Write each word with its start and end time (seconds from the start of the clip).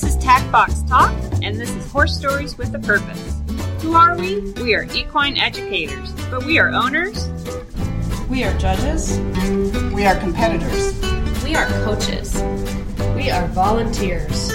This 0.00 0.14
is 0.14 0.22
Tack 0.22 0.48
Box 0.52 0.82
Talk, 0.82 1.12
and 1.42 1.56
this 1.56 1.74
is 1.74 1.90
Horse 1.90 2.16
Stories 2.16 2.56
with 2.56 2.72
a 2.72 2.78
Purpose. 2.78 3.40
Who 3.82 3.94
are 3.94 4.16
we? 4.16 4.52
We 4.52 4.72
are 4.76 4.84
equine 4.94 5.36
educators, 5.36 6.12
but 6.30 6.44
we 6.44 6.56
are 6.60 6.68
owners. 6.68 7.28
We 8.28 8.44
are 8.44 8.56
judges. 8.58 9.18
We 9.92 10.06
are 10.06 10.14
competitors. 10.20 10.96
We 11.42 11.56
are 11.56 11.66
coaches. 11.82 12.32
We 13.16 13.28
are 13.30 13.48
volunteers. 13.48 14.52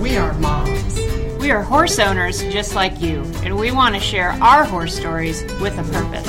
We 0.00 0.16
are 0.16 0.32
moms. 0.40 0.96
We 1.38 1.52
are 1.52 1.62
horse 1.62 2.00
owners 2.00 2.42
just 2.42 2.74
like 2.74 3.00
you, 3.00 3.22
and 3.44 3.56
we 3.56 3.70
want 3.70 3.94
to 3.94 4.00
share 4.00 4.30
our 4.42 4.64
horse 4.64 4.96
stories 4.96 5.44
with 5.60 5.78
a 5.78 5.84
purpose. 5.92 6.26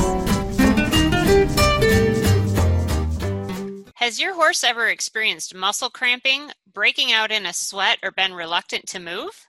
Has 3.95 4.19
your 4.19 4.35
horse 4.35 4.63
ever 4.63 4.89
experienced 4.89 5.55
muscle 5.55 5.89
cramping, 5.89 6.51
breaking 6.73 7.11
out 7.11 7.31
in 7.31 7.45
a 7.45 7.53
sweat, 7.53 7.99
or 8.03 8.11
been 8.11 8.33
reluctant 8.33 8.87
to 8.87 8.99
move? 8.99 9.47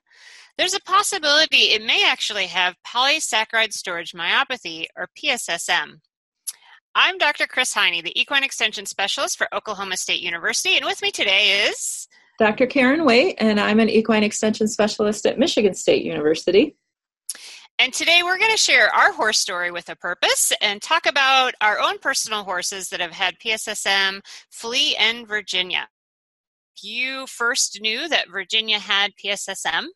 There's 0.57 0.75
a 0.75 0.81
possibility 0.81 1.73
it 1.73 1.85
may 1.85 2.05
actually 2.07 2.47
have 2.47 2.77
polysaccharide 2.87 3.73
storage 3.73 4.13
myopathy, 4.13 4.87
or 4.97 5.09
PSSM. 5.19 6.01
I'm 6.95 7.19
Dr. 7.19 7.47
Kris 7.47 7.75
Hiney, 7.75 8.05
the 8.05 8.19
Equine 8.21 8.45
Extension 8.45 8.87
Specialist 8.87 9.37
for 9.37 9.53
Oklahoma 9.53 9.97
State 9.97 10.21
University, 10.21 10.77
and 10.77 10.85
with 10.85 11.03
me 11.03 11.11
today 11.11 11.67
is 11.69 12.07
Dr. 12.39 12.67
Karen 12.67 13.05
Waite, 13.05 13.37
and 13.39 13.61
I'm 13.61 13.81
an 13.81 13.89
equine 13.89 14.25
extension 14.25 14.69
specialist 14.69 15.27
at 15.27 15.39
Michigan 15.39 15.75
State 15.75 16.05
University. 16.05 16.77
And 17.79 17.93
today 17.93 18.23
we're 18.23 18.39
going 18.39 18.53
to 18.53 18.57
share 18.57 18.95
our 18.95 19.13
horse 19.13 19.39
story 19.39 19.73
with 19.73 19.89
a 19.89 19.97
purpose 19.97 20.53
and 20.61 20.81
talk 20.81 21.07
about 21.07 21.55
our 21.61 21.81
own 21.81 21.99
personal 21.99 22.45
horses 22.45 22.89
that 22.89 23.01
have 23.01 23.13
had 23.13 23.39
PSSM, 23.39 24.21
Flea 24.51 24.95
and 24.97 25.27
Virginia. 25.27 25.89
You 26.83 27.27
first 27.27 27.81
knew 27.81 28.09
that 28.09 28.31
Virginia 28.31 28.79
had 28.79 29.13
PSSM? 29.23 29.87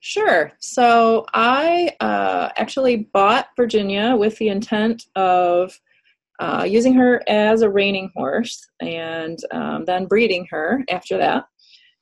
Sure. 0.00 0.52
So 0.60 1.26
I 1.34 1.94
uh, 2.00 2.50
actually 2.56 3.08
bought 3.12 3.48
Virginia 3.56 4.16
with 4.16 4.38
the 4.38 4.48
intent 4.48 5.04
of 5.14 5.78
uh, 6.40 6.64
using 6.66 6.94
her 6.94 7.22
as 7.28 7.60
a 7.60 7.70
reining 7.70 8.10
horse 8.16 8.66
and 8.80 9.38
um, 9.52 9.84
then 9.84 10.06
breeding 10.06 10.46
her 10.50 10.82
after 10.90 11.18
that. 11.18 11.44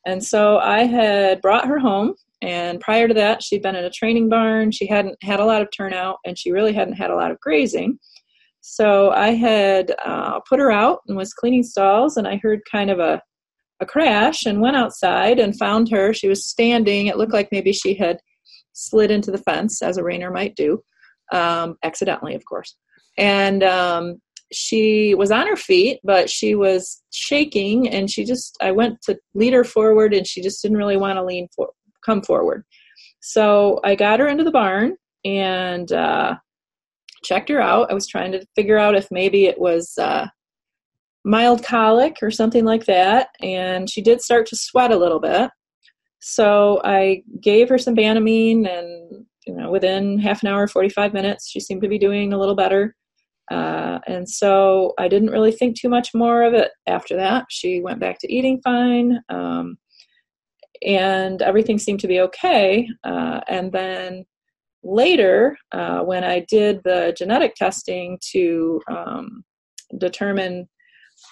And 0.07 0.23
so 0.23 0.59
I 0.59 0.85
had 0.85 1.43
brought 1.43 1.67
her 1.67 1.79
home, 1.79 2.15
and 2.41 2.81
prior 2.81 3.09
to 3.09 3.15
that, 3.15 3.43
she'd 3.43 3.63
been 3.63 3.75
in 3.75 3.85
a 3.85 3.91
training 3.91 4.29
barn. 4.29 4.71
She 4.71 4.87
hadn't 4.87 5.17
had 5.23 5.41
a 5.41 5.45
lot 5.45 5.61
of 5.61 5.69
turnout, 5.77 6.19
and 6.25 6.39
she 6.39 6.53
really 6.53 6.73
hadn't 6.73 6.95
had 6.95 7.11
a 7.11 7.17
lot 7.17 7.33
of 7.33 7.41
grazing. 7.41 7.99
So 8.61 9.11
I 9.11 9.31
had 9.31 9.95
uh, 10.05 10.41
put 10.49 10.61
her 10.61 10.71
out 10.71 11.01
and 11.09 11.17
was 11.17 11.35
cleaning 11.35 11.65
stalls, 11.65 12.17
and 12.17 12.29
I 12.29 12.37
heard 12.37 12.61
kind 12.71 12.91
of 12.91 13.01
a, 13.01 13.21
a 13.81 13.87
crash 13.87 14.45
and 14.45 14.61
went 14.61 14.77
outside 14.77 15.39
and 15.39 15.59
found 15.59 15.91
her. 15.91 16.13
She 16.13 16.29
was 16.29 16.47
standing. 16.47 17.07
It 17.07 17.17
looked 17.17 17.33
like 17.33 17.53
maybe 17.53 17.73
she 17.73 17.95
had 17.95 18.19
slid 18.73 19.11
into 19.11 19.31
the 19.31 19.39
fence, 19.39 19.83
as 19.83 19.99
a 19.99 20.03
reiner 20.03 20.33
might 20.33 20.55
do, 20.55 20.83
um, 21.33 21.77
accidentally, 21.83 22.35
of 22.35 22.45
course. 22.45 22.77
And 23.17 23.63
um, 23.63 24.21
she 24.53 25.15
was 25.15 25.31
on 25.31 25.47
her 25.47 25.57
feet, 25.57 26.01
but 26.05 26.31
she 26.31 26.55
was 26.55 27.03
shaking, 27.13 27.89
and 27.89 28.11
she 28.11 28.25
just 28.25 28.57
I 28.61 28.71
went 28.73 29.03
to 29.03 29.19
lead 29.35 29.53
her 29.53 29.65
forward, 29.65 30.15
and 30.15 30.27
she 30.27 30.41
just 30.41 30.63
didn't 30.63 30.79
really 30.79 30.97
want 30.97 31.17
to 31.17 31.25
lean 31.25 31.49
for 31.55 31.71
come 32.05 32.23
forward. 32.23 32.65
So 33.21 33.81
I 33.85 33.95
got 33.95 34.21
her 34.21 34.29
into 34.29 34.45
the 34.45 34.53
barn 34.53 34.97
and 35.25 35.91
uh, 35.93 36.37
checked 37.25 37.49
her 37.49 37.61
out. 37.61 37.91
I 37.91 37.95
was 37.95 38.07
trying 38.07 38.33
to 38.33 38.47
figure 38.55 38.79
out 38.79 38.95
if 38.95 39.09
maybe 39.11 39.47
it 39.47 39.59
was 39.59 39.93
uh, 39.99 40.29
mild 41.29 41.63
colic 41.63 42.17
or 42.23 42.31
something 42.31 42.65
like 42.65 42.87
that, 42.87 43.29
and 43.43 43.91
she 43.91 44.01
did 44.01 44.23
start 44.23 44.47
to 44.47 44.57
sweat 44.57 44.91
a 44.91 44.97
little 44.97 45.21
bit. 45.21 45.51
So 46.21 46.81
I 46.85 47.23
gave 47.41 47.69
her 47.69 47.77
some 47.77 47.95
Banamine, 47.95 48.67
and 48.67 49.27
you 49.47 49.55
know, 49.55 49.71
within 49.71 50.19
half 50.19 50.43
an 50.43 50.49
hour, 50.49 50.67
45 50.67 51.13
minutes, 51.13 51.51
she 51.51 51.61
seemed 51.61 51.83
to 51.83 51.89
be 51.89 51.99
doing 51.99 52.33
a 52.33 52.39
little 52.39 52.57
better. 52.57 52.97
Uh, 53.51 53.99
and 54.07 54.29
so 54.29 54.95
I 54.99 55.09
didn't 55.09 55.31
really 55.31 55.53
think 55.53 55.79
too 55.79 55.89
much 55.89 56.11
more 56.15 56.43
of 56.43 56.55
it 56.55 56.71
after 56.87 57.17
that. 57.17 57.47
She 57.51 57.81
went 57.81 58.01
back 58.01 58.19
to 58.21 58.33
eating 58.33 58.61
fine, 58.65 59.21
um, 59.29 59.77
and 60.87 61.43
everything 61.43 61.79
seemed 61.79 62.01
to 62.01 62.09
be 62.09 62.21
okay. 62.21 62.89
Uh, 63.05 63.41
and 63.49 63.71
then 63.71 64.25
later, 64.83 65.59
uh, 65.73 66.01
when 66.01 66.25
I 66.25 66.47
did 66.49 66.83
the 66.85 67.15
genetic 67.17 67.55
testing 67.55 68.19
to 68.33 68.81
um, 68.91 69.45
determine 69.99 70.69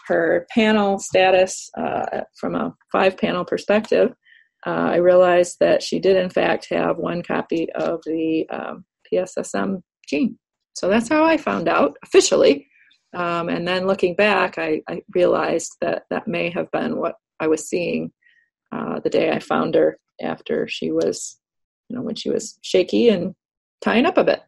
her 0.06 0.47
panel 0.50 0.99
status 0.99 1.71
uh, 1.77 2.22
from 2.39 2.55
a 2.55 2.75
five 2.93 3.17
panel 3.17 3.44
perspective, 3.44 4.12
uh, 4.67 4.91
I 4.93 4.97
realized 4.97 5.56
that 5.61 5.83
she 5.83 6.00
did, 6.00 6.17
in 6.17 6.31
fact, 6.31 6.69
have 6.71 6.97
one 6.97 7.22
copy 7.22 7.71
of 7.72 8.00
the 8.05 8.49
um, 8.50 8.84
PSSM 9.12 9.83
gene. 10.09 10.39
So 10.75 10.89
that's 10.89 11.09
how 11.09 11.25
I 11.25 11.37
found 11.37 11.69
out 11.69 11.97
officially. 12.03 12.66
Um, 13.15 13.49
and 13.49 13.66
then 13.66 13.87
looking 13.87 14.15
back, 14.15 14.59
I, 14.59 14.83
I, 14.89 15.00
realized 15.15 15.77
that 15.81 16.03
that 16.11 16.28
may 16.28 16.50
have 16.50 16.71
been 16.71 16.99
what 16.99 17.15
I 17.41 17.47
was 17.47 17.66
seeing 17.66 18.12
uh, 18.72 19.00
the 19.00 19.09
day 19.09 19.31
I 19.31 19.39
found 19.39 19.75
her 19.75 19.99
after 20.21 20.69
she 20.69 20.91
was, 20.91 21.39
you 21.89 21.97
know, 21.97 22.03
when 22.03 22.15
she 22.16 22.28
was 22.28 22.59
shaky 22.62 23.09
and 23.09 23.34
tying 23.81 24.05
up 24.05 24.19
a 24.19 24.25
bit. 24.25 24.43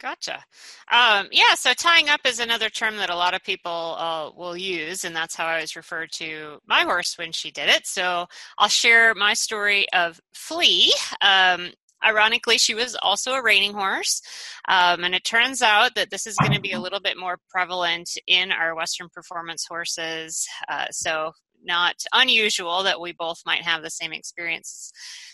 Gotcha. 0.00 0.42
Um, 0.90 1.28
yeah, 1.30 1.54
so 1.54 1.74
tying 1.74 2.08
up 2.08 2.20
is 2.24 2.40
another 2.40 2.70
term 2.70 2.96
that 2.96 3.10
a 3.10 3.16
lot 3.16 3.34
of 3.34 3.42
people 3.42 3.96
uh, 3.98 4.30
will 4.34 4.56
use, 4.56 5.04
and 5.04 5.14
that's 5.14 5.34
how 5.34 5.44
I 5.44 5.60
was 5.60 5.76
referred 5.76 6.10
to 6.12 6.58
my 6.66 6.82
horse 6.82 7.18
when 7.18 7.32
she 7.32 7.50
did 7.50 7.68
it. 7.68 7.86
So 7.86 8.26
I'll 8.56 8.68
share 8.68 9.14
my 9.14 9.34
story 9.34 9.86
of 9.92 10.18
Flea. 10.32 10.92
Um, 11.20 11.72
Ironically, 12.02 12.56
she 12.56 12.74
was 12.74 12.96
also 13.02 13.32
a 13.32 13.42
reining 13.42 13.74
horse, 13.74 14.22
um, 14.68 15.04
and 15.04 15.14
it 15.14 15.22
turns 15.22 15.60
out 15.60 15.94
that 15.96 16.08
this 16.08 16.26
is 16.26 16.34
going 16.36 16.52
to 16.52 16.60
be 16.60 16.72
a 16.72 16.80
little 16.80 16.98
bit 16.98 17.18
more 17.18 17.36
prevalent 17.50 18.08
in 18.26 18.52
our 18.52 18.74
Western 18.74 19.10
performance 19.10 19.66
horses. 19.68 20.48
Uh, 20.66 20.86
so, 20.90 21.32
not 21.62 21.96
unusual 22.14 22.82
that 22.84 23.02
we 23.02 23.12
both 23.12 23.42
might 23.44 23.60
have 23.64 23.82
the 23.82 23.90
same 23.90 24.14
experiences. 24.14 24.90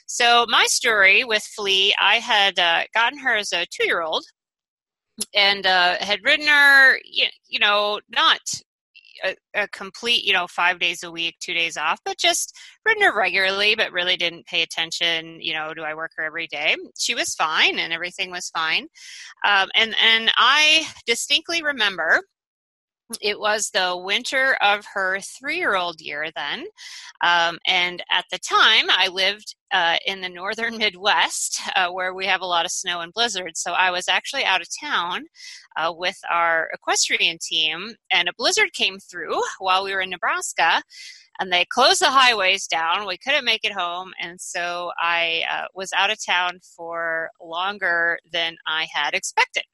So, 0.06 0.44
my 0.48 0.64
story 0.66 1.22
with 1.22 1.44
Flea, 1.44 1.94
I 2.00 2.16
had 2.16 2.58
uh, 2.58 2.82
gotten 2.92 3.20
her 3.20 3.36
as 3.36 3.52
a 3.52 3.64
two 3.70 3.86
year 3.86 4.02
old 4.02 4.24
and 5.34 5.66
uh, 5.66 5.96
had 6.00 6.24
ridden 6.24 6.46
her, 6.46 6.98
you 7.04 7.58
know, 7.58 8.00
not 8.08 8.40
a, 9.24 9.34
a, 9.54 9.68
complete, 9.68 10.24
you 10.24 10.32
know, 10.32 10.46
five 10.46 10.78
days 10.78 11.02
a 11.02 11.10
week, 11.10 11.36
two 11.40 11.54
days 11.54 11.76
off, 11.76 12.00
but 12.04 12.18
just 12.18 12.54
ridden 12.84 13.02
her 13.02 13.16
regularly, 13.16 13.74
but 13.74 13.92
really 13.92 14.16
didn't 14.16 14.46
pay 14.46 14.62
attention. 14.62 15.40
You 15.40 15.54
know, 15.54 15.74
do 15.74 15.82
I 15.82 15.94
work 15.94 16.12
her 16.16 16.24
every 16.24 16.46
day? 16.46 16.76
She 16.98 17.14
was 17.14 17.34
fine, 17.34 17.78
and 17.78 17.92
everything 17.92 18.30
was 18.30 18.50
fine. 18.50 18.88
Um, 19.46 19.68
and 19.74 19.94
and 20.02 20.30
I 20.36 20.86
distinctly 21.06 21.62
remember 21.62 22.20
it 23.20 23.38
was 23.38 23.70
the 23.70 23.96
winter 23.96 24.56
of 24.60 24.84
her 24.94 25.20
three 25.20 25.58
year 25.58 25.76
old 25.76 26.00
year 26.00 26.28
then. 26.34 26.66
Um, 27.22 27.58
and 27.66 28.02
at 28.10 28.24
the 28.30 28.38
time, 28.38 28.86
I 28.88 29.08
lived 29.08 29.54
uh, 29.72 29.96
in 30.06 30.20
the 30.20 30.28
northern 30.28 30.76
Midwest 30.78 31.60
uh, 31.76 31.90
where 31.90 32.14
we 32.14 32.26
have 32.26 32.40
a 32.40 32.46
lot 32.46 32.64
of 32.64 32.70
snow 32.70 33.00
and 33.00 33.12
blizzards. 33.12 33.60
So 33.60 33.72
I 33.72 33.90
was 33.90 34.08
actually 34.08 34.44
out 34.44 34.60
of 34.60 34.68
town 34.80 35.26
uh, 35.76 35.92
with 35.96 36.18
our 36.30 36.68
equestrian 36.72 37.38
team, 37.40 37.94
and 38.10 38.28
a 38.28 38.34
blizzard 38.36 38.72
came 38.72 38.98
through 38.98 39.40
while 39.58 39.84
we 39.84 39.94
were 39.94 40.00
in 40.00 40.10
Nebraska. 40.10 40.82
And 41.38 41.52
they 41.52 41.66
closed 41.66 42.00
the 42.00 42.10
highways 42.10 42.66
down. 42.66 43.06
We 43.06 43.18
couldn't 43.18 43.44
make 43.44 43.62
it 43.62 43.72
home. 43.72 44.12
And 44.18 44.40
so 44.40 44.90
I 44.98 45.42
uh, 45.52 45.66
was 45.74 45.92
out 45.94 46.10
of 46.10 46.24
town 46.24 46.60
for 46.74 47.28
longer 47.42 48.18
than 48.32 48.56
I 48.66 48.88
had 48.90 49.12
expected. 49.12 49.64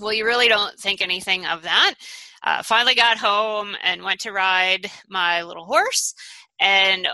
Well, 0.00 0.12
you 0.12 0.26
really 0.26 0.48
don't 0.48 0.78
think 0.78 1.00
anything 1.00 1.46
of 1.46 1.62
that. 1.62 1.94
Uh, 2.42 2.62
finally 2.62 2.94
got 2.94 3.16
home 3.16 3.76
and 3.82 4.02
went 4.02 4.20
to 4.20 4.32
ride 4.32 4.90
my 5.08 5.42
little 5.42 5.64
horse. 5.64 6.14
And 6.60 7.08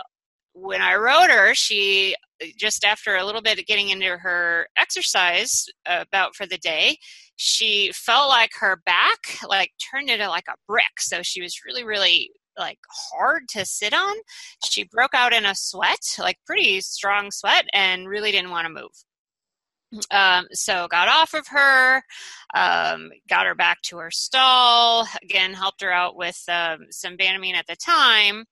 when 0.53 0.81
I 0.81 0.95
rode 0.95 1.29
her, 1.29 1.53
she 1.55 2.15
just 2.57 2.83
after 2.83 3.15
a 3.15 3.25
little 3.25 3.41
bit 3.41 3.57
of 3.57 3.65
getting 3.65 3.89
into 3.89 4.17
her 4.17 4.67
exercise 4.77 5.65
uh, 5.85 6.03
about 6.07 6.35
for 6.35 6.45
the 6.45 6.57
day, 6.57 6.97
she 7.37 7.91
felt 7.93 8.29
like 8.29 8.51
her 8.59 8.81
back 8.85 9.19
like 9.47 9.71
turned 9.91 10.09
into 10.09 10.27
like 10.27 10.47
a 10.49 10.55
brick. 10.67 10.99
So 10.99 11.21
she 11.23 11.41
was 11.41 11.61
really, 11.65 11.83
really 11.83 12.31
like 12.57 12.79
hard 13.11 13.43
to 13.49 13.65
sit 13.65 13.93
on. 13.93 14.15
She 14.65 14.83
broke 14.83 15.13
out 15.15 15.33
in 15.33 15.45
a 15.45 15.55
sweat, 15.55 16.01
like 16.19 16.37
pretty 16.45 16.81
strong 16.81 17.31
sweat, 17.31 17.65
and 17.73 18.07
really 18.07 18.31
didn't 18.31 18.51
want 18.51 18.67
to 18.67 18.73
move. 18.73 18.91
Um, 20.11 20.45
so 20.51 20.87
got 20.89 21.07
off 21.07 21.33
of 21.33 21.47
her, 21.47 22.01
um, 22.53 23.09
got 23.29 23.45
her 23.45 23.55
back 23.55 23.81
to 23.83 23.97
her 23.97 24.11
stall. 24.11 25.07
Again, 25.21 25.53
helped 25.53 25.81
her 25.81 25.91
out 25.91 26.15
with 26.15 26.41
um, 26.47 26.87
some 26.89 27.17
Banamine 27.17 27.55
at 27.55 27.67
the 27.67 27.75
time, 27.75 28.45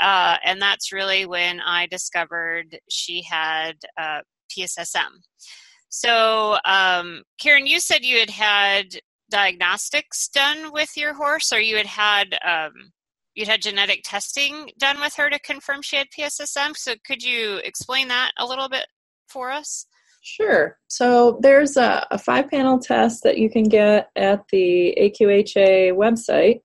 uh, 0.00 0.36
and 0.44 0.60
that's 0.60 0.92
really 0.92 1.26
when 1.26 1.60
I 1.60 1.86
discovered 1.86 2.78
she 2.88 3.22
had 3.22 3.74
uh, 3.98 4.20
PSSM. 4.50 5.22
So, 5.88 6.56
um, 6.64 7.22
Karen, 7.38 7.66
you 7.66 7.78
said 7.78 8.04
you 8.04 8.18
had 8.18 8.30
had 8.30 8.86
diagnostics 9.30 10.28
done 10.28 10.72
with 10.72 10.96
your 10.96 11.14
horse, 11.14 11.52
or 11.52 11.60
you 11.60 11.76
had 11.76 11.86
had 11.86 12.38
um, 12.46 12.72
you'd 13.34 13.48
had 13.48 13.62
genetic 13.62 14.02
testing 14.04 14.70
done 14.78 15.00
with 15.00 15.14
her 15.14 15.30
to 15.30 15.38
confirm 15.38 15.82
she 15.82 15.96
had 15.96 16.08
PSSM. 16.16 16.76
So 16.76 16.94
could 17.04 17.22
you 17.22 17.56
explain 17.64 18.08
that 18.08 18.32
a 18.38 18.46
little 18.46 18.68
bit 18.68 18.86
for 19.28 19.50
us? 19.50 19.86
Sure. 20.22 20.78
So 20.86 21.38
there's 21.42 21.76
a, 21.76 22.06
a 22.12 22.18
five 22.18 22.48
panel 22.48 22.78
test 22.78 23.24
that 23.24 23.38
you 23.38 23.50
can 23.50 23.64
get 23.64 24.08
at 24.14 24.44
the 24.52 24.96
AQHA 25.00 25.92
website. 25.94 26.60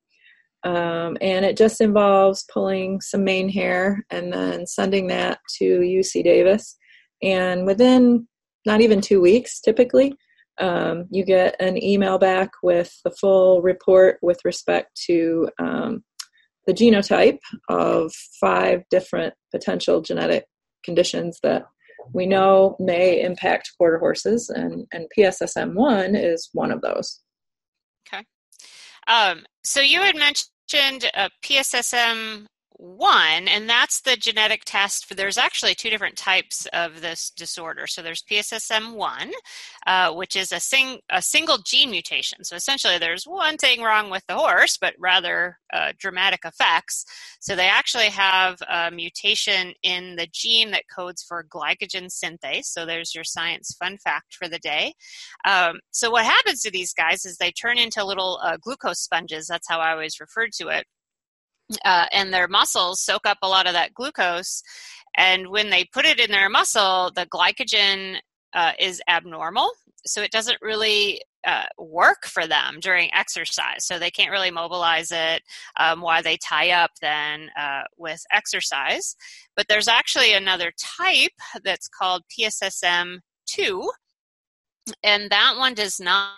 Um, 0.63 1.17
and 1.21 1.43
it 1.43 1.57
just 1.57 1.81
involves 1.81 2.45
pulling 2.53 3.01
some 3.01 3.23
mane 3.23 3.49
hair 3.49 4.05
and 4.11 4.31
then 4.31 4.67
sending 4.67 5.07
that 5.07 5.39
to 5.57 5.79
UC 5.79 6.23
Davis. 6.23 6.77
And 7.23 7.65
within 7.65 8.27
not 8.65 8.81
even 8.81 9.01
two 9.01 9.21
weeks, 9.21 9.59
typically, 9.59 10.15
um, 10.59 11.05
you 11.09 11.25
get 11.25 11.55
an 11.59 11.81
email 11.81 12.19
back 12.19 12.51
with 12.61 12.93
the 13.03 13.11
full 13.11 13.61
report 13.61 14.17
with 14.21 14.39
respect 14.45 14.99
to 15.07 15.49
um, 15.59 16.03
the 16.67 16.73
genotype 16.73 17.39
of 17.69 18.13
five 18.39 18.83
different 18.91 19.33
potential 19.51 20.01
genetic 20.01 20.45
conditions 20.83 21.39
that 21.43 21.65
we 22.13 22.25
know 22.25 22.75
may 22.79 23.21
impact 23.21 23.73
quarter 23.77 23.97
horses, 23.99 24.49
and, 24.49 24.85
and 24.91 25.07
PSSM1 25.17 26.21
is 26.21 26.49
one 26.53 26.71
of 26.71 26.81
those. 26.81 27.21
Okay. 28.07 28.23
Um, 29.07 29.45
so 29.63 29.81
you 29.81 30.01
had 30.01 30.15
mentioned 30.15 31.09
a 31.13 31.29
PSSM 31.43 32.45
one, 32.77 33.47
and 33.47 33.67
that's 33.67 34.01
the 34.01 34.15
genetic 34.15 34.63
test 34.63 35.05
for. 35.05 35.15
There's 35.15 35.37
actually 35.37 35.75
two 35.75 35.89
different 35.89 36.15
types 36.15 36.67
of 36.73 37.01
this 37.01 37.31
disorder. 37.31 37.87
So 37.87 38.01
there's 38.01 38.23
PSSM1, 38.23 39.31
uh, 39.85 40.13
which 40.13 40.35
is 40.35 40.51
a, 40.51 40.59
sing, 40.59 40.99
a 41.09 41.21
single 41.21 41.57
gene 41.57 41.89
mutation. 41.89 42.43
So 42.43 42.55
essentially, 42.55 42.97
there's 42.97 43.25
one 43.25 43.57
thing 43.57 43.81
wrong 43.81 44.09
with 44.09 44.23
the 44.27 44.35
horse, 44.35 44.77
but 44.77 44.93
rather 44.99 45.57
uh, 45.73 45.93
dramatic 45.97 46.41
effects. 46.45 47.05
So 47.39 47.55
they 47.55 47.67
actually 47.67 48.09
have 48.09 48.57
a 48.69 48.91
mutation 48.91 49.73
in 49.81 50.15
the 50.15 50.27
gene 50.31 50.71
that 50.71 50.83
codes 50.95 51.23
for 51.23 51.43
glycogen 51.43 52.09
synthase. 52.11 52.65
So 52.65 52.85
there's 52.85 53.15
your 53.15 53.23
science 53.23 53.75
fun 53.79 53.97
fact 53.97 54.35
for 54.35 54.47
the 54.47 54.59
day. 54.59 54.93
Um, 55.45 55.79
so 55.91 56.11
what 56.11 56.25
happens 56.25 56.61
to 56.61 56.71
these 56.71 56.93
guys 56.93 57.25
is 57.25 57.37
they 57.37 57.51
turn 57.51 57.77
into 57.77 58.05
little 58.05 58.39
uh, 58.43 58.57
glucose 58.61 58.99
sponges. 58.99 59.47
That's 59.47 59.67
how 59.67 59.79
I 59.79 59.91
always 59.91 60.19
referred 60.19 60.51
to 60.53 60.67
it 60.69 60.85
uh, 61.85 62.05
and 62.11 62.33
their 62.33 62.47
muscles 62.47 63.01
soak 63.01 63.25
up 63.25 63.39
a 63.41 63.47
lot 63.47 63.67
of 63.67 63.73
that 63.73 63.93
glucose. 63.93 64.63
And 65.17 65.49
when 65.49 65.69
they 65.69 65.85
put 65.85 66.05
it 66.05 66.19
in 66.19 66.31
their 66.31 66.49
muscle, 66.49 67.11
the 67.15 67.25
glycogen 67.25 68.17
uh, 68.53 68.73
is 68.79 69.01
abnormal. 69.09 69.71
So 70.05 70.21
it 70.21 70.31
doesn't 70.31 70.61
really 70.61 71.21
uh, 71.45 71.65
work 71.77 72.25
for 72.25 72.45
them 72.45 72.77
during 72.81 73.09
exercise. 73.13 73.85
So 73.85 73.97
they 73.97 74.11
can't 74.11 74.31
really 74.31 74.51
mobilize 74.51 75.11
it 75.11 75.41
um, 75.79 76.01
while 76.01 76.21
they 76.21 76.37
tie 76.37 76.71
up 76.71 76.91
then 77.01 77.49
uh, 77.59 77.81
with 77.97 78.21
exercise. 78.31 79.15
But 79.55 79.65
there's 79.67 79.87
actually 79.87 80.33
another 80.33 80.71
type 80.77 81.31
that's 81.63 81.87
called 81.87 82.23
PSSM2. 82.37 83.19
And 85.03 85.29
that 85.31 85.55
one 85.57 85.73
does 85.73 85.99
not 85.99 86.37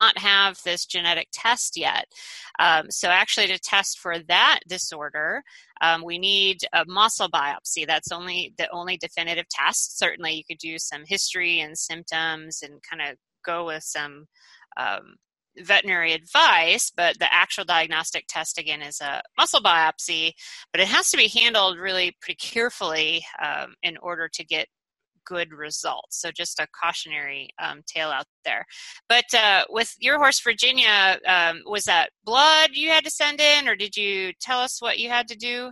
not 0.00 0.18
have 0.18 0.58
this 0.64 0.86
genetic 0.86 1.28
test 1.32 1.76
yet. 1.76 2.06
Um, 2.58 2.90
so, 2.90 3.08
actually, 3.08 3.48
to 3.48 3.58
test 3.58 3.98
for 3.98 4.18
that 4.28 4.60
disorder, 4.68 5.42
um, 5.80 6.02
we 6.04 6.18
need 6.18 6.58
a 6.72 6.84
muscle 6.86 7.28
biopsy. 7.28 7.86
That's 7.86 8.12
only 8.12 8.54
the 8.58 8.68
only 8.70 8.96
definitive 8.96 9.48
test. 9.48 9.98
Certainly, 9.98 10.34
you 10.34 10.44
could 10.48 10.58
do 10.58 10.78
some 10.78 11.02
history 11.06 11.60
and 11.60 11.76
symptoms 11.76 12.60
and 12.62 12.80
kind 12.82 13.10
of 13.10 13.16
go 13.44 13.66
with 13.66 13.84
some 13.84 14.26
um, 14.76 15.16
veterinary 15.58 16.12
advice, 16.12 16.92
but 16.94 17.18
the 17.18 17.32
actual 17.32 17.64
diagnostic 17.64 18.24
test 18.28 18.58
again 18.58 18.82
is 18.82 19.00
a 19.00 19.22
muscle 19.38 19.60
biopsy. 19.60 20.32
But 20.72 20.80
it 20.80 20.88
has 20.88 21.10
to 21.10 21.16
be 21.16 21.28
handled 21.28 21.78
really 21.78 22.16
pretty 22.20 22.36
carefully 22.36 23.24
um, 23.42 23.74
in 23.82 23.96
order 23.98 24.28
to 24.32 24.44
get 24.44 24.68
good 25.26 25.52
results. 25.52 26.20
So 26.20 26.30
just 26.30 26.60
a 26.60 26.66
cautionary 26.82 27.50
um, 27.62 27.82
tale 27.86 28.10
out 28.10 28.24
there. 28.44 28.64
But 29.08 29.24
uh, 29.34 29.64
with 29.68 29.94
your 29.98 30.18
horse, 30.18 30.40
Virginia, 30.40 31.18
um, 31.26 31.62
was 31.66 31.84
that 31.84 32.10
blood 32.24 32.70
you 32.72 32.90
had 32.90 33.04
to 33.04 33.10
send 33.10 33.40
in, 33.40 33.68
or 33.68 33.76
did 33.76 33.96
you 33.96 34.32
tell 34.40 34.60
us 34.60 34.80
what 34.80 34.98
you 34.98 35.10
had 35.10 35.28
to 35.28 35.36
do? 35.36 35.70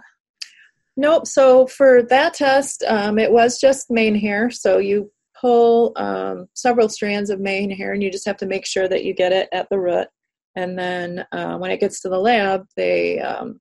Nope. 0.96 1.26
So 1.26 1.66
for 1.66 2.02
that 2.04 2.34
test, 2.34 2.84
um, 2.86 3.18
it 3.18 3.32
was 3.32 3.58
just 3.58 3.90
mane 3.90 4.14
hair. 4.14 4.50
So 4.50 4.78
you 4.78 5.10
pull 5.40 5.92
um, 5.96 6.46
several 6.54 6.88
strands 6.88 7.30
of 7.30 7.40
mane 7.40 7.70
hair, 7.70 7.92
and 7.92 8.02
you 8.02 8.10
just 8.10 8.26
have 8.26 8.36
to 8.38 8.46
make 8.46 8.66
sure 8.66 8.88
that 8.88 9.04
you 9.04 9.14
get 9.14 9.32
it 9.32 9.48
at 9.52 9.68
the 9.70 9.78
root. 9.78 10.08
And 10.56 10.78
then 10.78 11.24
uh, 11.32 11.56
when 11.56 11.72
it 11.72 11.80
gets 11.80 12.00
to 12.02 12.08
the 12.08 12.18
lab, 12.18 12.64
they 12.76 13.18
um, 13.18 13.60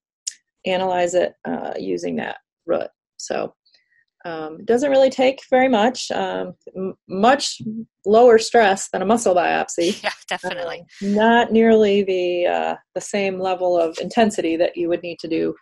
analyze 0.65 1.15
it 1.15 1.33
uh, 1.43 1.73
using 1.77 2.17
that 2.17 2.37
root. 2.65 2.87
So 3.17 3.55
um, 4.25 4.57
it 4.59 4.65
doesn't 4.65 4.89
really 4.89 5.09
take 5.09 5.41
very 5.49 5.67
much, 5.67 6.09
um, 6.11 6.53
m- 6.75 6.95
much 7.09 7.61
lower 8.05 8.37
stress 8.37 8.89
than 8.89 9.01
a 9.01 9.05
muscle 9.05 9.35
biopsy. 9.35 9.99
Yeah, 10.03 10.11
definitely. 10.27 10.81
Uh, 11.01 11.05
not 11.07 11.51
nearly 11.51 12.03
the 12.03 12.47
uh, 12.47 12.75
the 12.95 13.01
same 13.01 13.39
level 13.39 13.77
of 13.77 13.97
intensity 14.01 14.55
that 14.57 14.75
you 14.75 14.89
would 14.89 15.03
need 15.03 15.19
to 15.19 15.27
do 15.27 15.53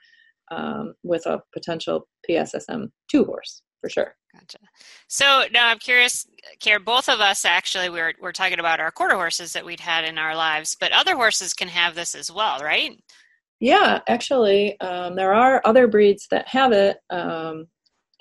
um, 0.51 0.93
with 1.03 1.25
a 1.25 1.41
potential 1.53 2.07
PSSM 2.29 2.89
two 3.09 3.25
horse 3.25 3.61
for 3.81 3.89
sure. 3.89 4.15
Gotcha. 4.33 4.59
So 5.07 5.45
now 5.51 5.67
I'm 5.67 5.79
curious, 5.79 6.25
Care. 6.59 6.79
Both 6.79 7.09
of 7.09 7.19
us 7.19 7.45
actually 7.45 7.89
we're 7.89 8.13
we're 8.21 8.31
talking 8.31 8.59
about 8.59 8.79
our 8.79 8.91
quarter 8.91 9.15
horses 9.15 9.53
that 9.53 9.65
we'd 9.65 9.79
had 9.79 10.05
in 10.05 10.17
our 10.17 10.35
lives, 10.35 10.77
but 10.79 10.91
other 10.91 11.15
horses 11.15 11.53
can 11.53 11.67
have 11.67 11.95
this 11.95 12.15
as 12.15 12.31
well, 12.31 12.59
right? 12.59 13.01
Yeah, 13.59 13.99
actually, 14.07 14.79
um, 14.81 15.15
there 15.15 15.33
are 15.33 15.61
other 15.65 15.87
breeds 15.87 16.27
that 16.31 16.47
have 16.47 16.71
it. 16.71 16.97
Um, 17.11 17.67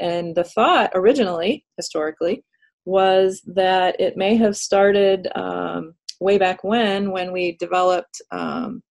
and 0.01 0.35
the 0.35 0.45
thought 0.45 0.91
originally, 0.95 1.65
historically, 1.77 2.45
was 2.85 3.43
that 3.47 4.01
it 4.01 4.17
may 4.17 4.37
have 4.37 4.57
started 4.57 5.29
um, 5.35 5.95
way 6.21 6.39
back 6.39 6.65
when, 6.65 7.11
when 7.11 7.33
we 7.33 7.57
developed 7.59 8.21
um, 8.31 8.83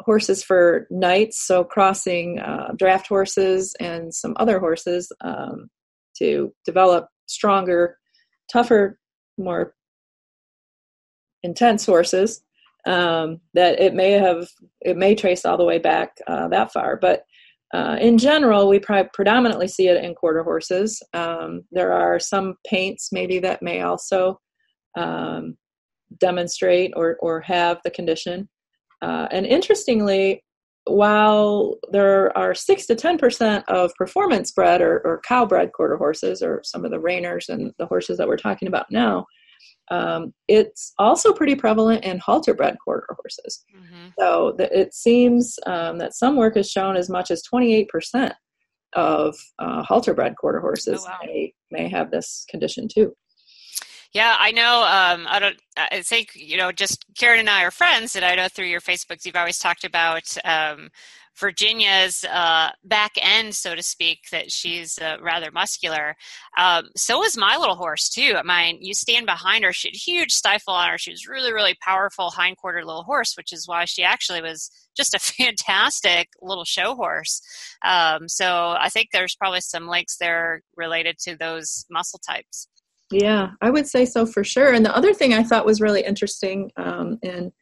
horses 0.00 0.42
for 0.42 0.86
knights, 0.90 1.44
so 1.46 1.64
crossing 1.64 2.38
uh, 2.38 2.72
draft 2.76 3.06
horses 3.06 3.74
and 3.80 4.14
some 4.14 4.34
other 4.38 4.58
horses 4.58 5.10
um, 5.22 5.68
to 6.18 6.52
develop 6.64 7.08
stronger, 7.26 7.96
tougher, 8.52 8.98
more 9.38 9.74
intense 11.42 11.86
horses. 11.86 12.42
Um, 12.86 13.40
that 13.54 13.80
it 13.80 13.94
may 13.94 14.10
have, 14.10 14.46
it 14.82 14.98
may 14.98 15.14
trace 15.14 15.46
all 15.46 15.56
the 15.56 15.64
way 15.64 15.78
back 15.78 16.18
uh, 16.26 16.48
that 16.48 16.70
far, 16.70 16.98
but 16.98 17.24
uh, 17.72 17.96
in 18.00 18.18
general, 18.18 18.68
we 18.68 18.78
predominantly 18.78 19.68
see 19.68 19.88
it 19.88 20.02
in 20.04 20.14
quarter 20.14 20.42
horses. 20.42 21.02
Um, 21.12 21.62
there 21.72 21.92
are 21.92 22.20
some 22.20 22.54
paints 22.66 23.10
maybe 23.10 23.38
that 23.40 23.62
may 23.62 23.80
also 23.82 24.38
um, 24.96 25.56
demonstrate 26.18 26.92
or, 26.94 27.16
or 27.20 27.40
have 27.40 27.80
the 27.84 27.90
condition. 27.90 28.48
Uh, 29.02 29.26
and 29.30 29.44
interestingly, 29.44 30.42
while 30.86 31.76
there 31.90 32.36
are 32.36 32.54
6 32.54 32.86
to 32.86 32.94
10% 32.94 33.64
of 33.68 33.94
performance 33.96 34.52
bred 34.52 34.80
or, 34.80 35.00
or 35.04 35.20
cow 35.26 35.46
bred 35.46 35.72
quarter 35.72 35.96
horses, 35.96 36.42
or 36.42 36.60
some 36.62 36.84
of 36.84 36.90
the 36.90 36.98
reiners 37.00 37.48
and 37.48 37.72
the 37.78 37.86
horses 37.86 38.18
that 38.18 38.28
we're 38.28 38.36
talking 38.36 38.68
about 38.68 38.86
now, 38.90 39.26
um, 39.90 40.32
it's 40.48 40.92
also 40.98 41.32
pretty 41.32 41.54
prevalent 41.54 42.04
in 42.04 42.18
halter 42.18 42.54
bred 42.54 42.76
quarter 42.82 43.06
horses. 43.20 43.64
Mm-hmm. 43.76 44.08
So 44.18 44.54
the, 44.56 44.78
it 44.78 44.94
seems 44.94 45.58
um, 45.66 45.98
that 45.98 46.14
some 46.14 46.36
work 46.36 46.56
has 46.56 46.70
shown 46.70 46.96
as 46.96 47.10
much 47.10 47.30
as 47.30 47.42
28% 47.52 48.32
of 48.94 49.36
uh, 49.58 49.82
halter 49.82 50.14
bred 50.14 50.36
quarter 50.36 50.60
horses 50.60 51.04
oh, 51.06 51.10
wow. 51.10 51.18
may, 51.24 51.52
may 51.70 51.88
have 51.88 52.10
this 52.10 52.46
condition 52.48 52.88
too. 52.88 53.14
Yeah, 54.14 54.36
I 54.38 54.52
know. 54.52 54.82
Um, 54.82 55.26
I 55.28 55.38
don't. 55.40 55.56
I 55.76 56.02
think 56.02 56.30
you 56.36 56.56
know. 56.56 56.70
Just 56.70 57.04
Karen 57.18 57.40
and 57.40 57.50
I 57.50 57.64
are 57.64 57.72
friends, 57.72 58.14
and 58.14 58.24
I 58.24 58.36
know 58.36 58.46
through 58.48 58.66
your 58.66 58.80
Facebooks 58.80 59.24
you've 59.26 59.34
always 59.34 59.58
talked 59.58 59.82
about 59.82 60.22
um, 60.44 60.88
Virginia's 61.36 62.24
uh, 62.30 62.70
back 62.84 63.10
end, 63.20 63.56
so 63.56 63.74
to 63.74 63.82
speak, 63.82 64.20
that 64.30 64.52
she's 64.52 64.98
uh, 64.98 65.16
rather 65.20 65.50
muscular. 65.50 66.14
Um, 66.56 66.90
so 66.96 67.24
is 67.24 67.36
my 67.36 67.56
little 67.56 67.74
horse 67.74 68.08
too. 68.08 68.36
I 68.38 68.44
mean, 68.44 68.78
you 68.80 68.94
stand 68.94 69.26
behind 69.26 69.64
her; 69.64 69.72
she 69.72 69.88
had 69.88 69.96
huge 69.96 70.30
stifle 70.30 70.74
on 70.74 70.90
her. 70.90 70.98
She 70.98 71.10
was 71.10 71.26
really, 71.26 71.52
really 71.52 71.74
powerful 71.82 72.30
hindquarter 72.30 72.84
little 72.84 73.02
horse, 73.02 73.36
which 73.36 73.52
is 73.52 73.66
why 73.66 73.84
she 73.84 74.04
actually 74.04 74.42
was 74.42 74.70
just 74.96 75.12
a 75.14 75.18
fantastic 75.18 76.28
little 76.40 76.64
show 76.64 76.94
horse. 76.94 77.42
Um, 77.84 78.28
so 78.28 78.76
I 78.78 78.90
think 78.90 79.08
there's 79.12 79.34
probably 79.34 79.60
some 79.60 79.88
links 79.88 80.18
there 80.18 80.62
related 80.76 81.18
to 81.24 81.36
those 81.36 81.84
muscle 81.90 82.20
types. 82.24 82.68
Yeah, 83.14 83.50
I 83.60 83.70
would 83.70 83.86
say 83.86 84.04
so 84.04 84.26
for 84.26 84.42
sure. 84.42 84.72
And 84.72 84.84
the 84.84 84.94
other 84.94 85.14
thing 85.14 85.34
I 85.34 85.44
thought 85.44 85.66
was 85.66 85.80
really 85.80 86.02
interesting, 86.02 86.70
um, 86.76 87.18
and 87.22 87.52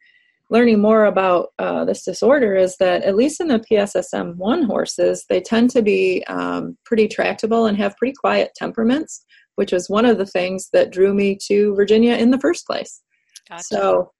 learning 0.48 0.80
more 0.80 1.06
about 1.06 1.48
uh, 1.58 1.84
this 1.84 2.04
disorder 2.04 2.54
is 2.54 2.76
that 2.76 3.02
at 3.02 3.16
least 3.16 3.40
in 3.40 3.48
the 3.48 3.64
PSSM1 3.70 4.66
horses, 4.66 5.24
they 5.28 5.40
tend 5.40 5.70
to 5.70 5.82
be 5.82 6.22
um, 6.26 6.76
pretty 6.84 7.08
tractable 7.08 7.66
and 7.66 7.76
have 7.76 7.96
pretty 7.96 8.14
quiet 8.18 8.50
temperaments, 8.54 9.24
which 9.56 9.72
was 9.72 9.88
one 9.88 10.04
of 10.04 10.18
the 10.18 10.26
things 10.26 10.68
that 10.72 10.90
drew 10.90 11.14
me 11.14 11.38
to 11.48 11.74
Virginia 11.74 12.14
in 12.14 12.30
the 12.30 12.38
first 12.38 12.66
place. 12.66 13.02
Gotcha. 13.48 13.64
So 13.64 14.12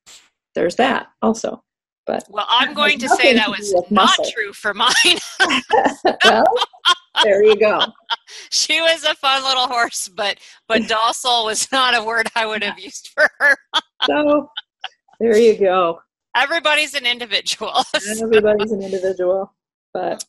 there's 0.55 0.77
that 0.77 1.09
also. 1.23 1.63
But 2.07 2.25
well, 2.29 2.47
I'm 2.49 2.75
going 2.75 2.99
to 2.99 3.09
say 3.09 3.33
that 3.35 3.49
was 3.49 3.73
not 3.73 3.91
muscle. 3.91 4.25
true 4.35 4.53
for 4.53 4.75
mine. 4.75 4.93
well, 6.25 6.45
there 7.23 7.45
you 7.45 7.57
go. 7.57 7.81
she 8.53 8.81
was 8.81 9.05
a 9.05 9.15
fun 9.15 9.43
little 9.43 9.67
horse, 9.67 10.09
but 10.09 10.39
but 10.69 10.87
docile 10.87 11.47
was 11.47 11.71
not 11.73 11.97
a 11.97 12.05
word 12.05 12.29
I 12.35 12.47
would 12.47 12.63
have 12.63 12.79
used 12.79 13.09
for 13.09 13.29
her. 13.39 13.57
so 14.07 14.49
there 15.19 15.37
you 15.37 15.59
go. 15.59 16.01
Everybody's 16.37 16.95
an 16.95 17.07
individual. 17.07 17.73
Everybody's 18.21 18.73
an 18.73 18.83
individual, 18.83 19.53
but 19.93 20.25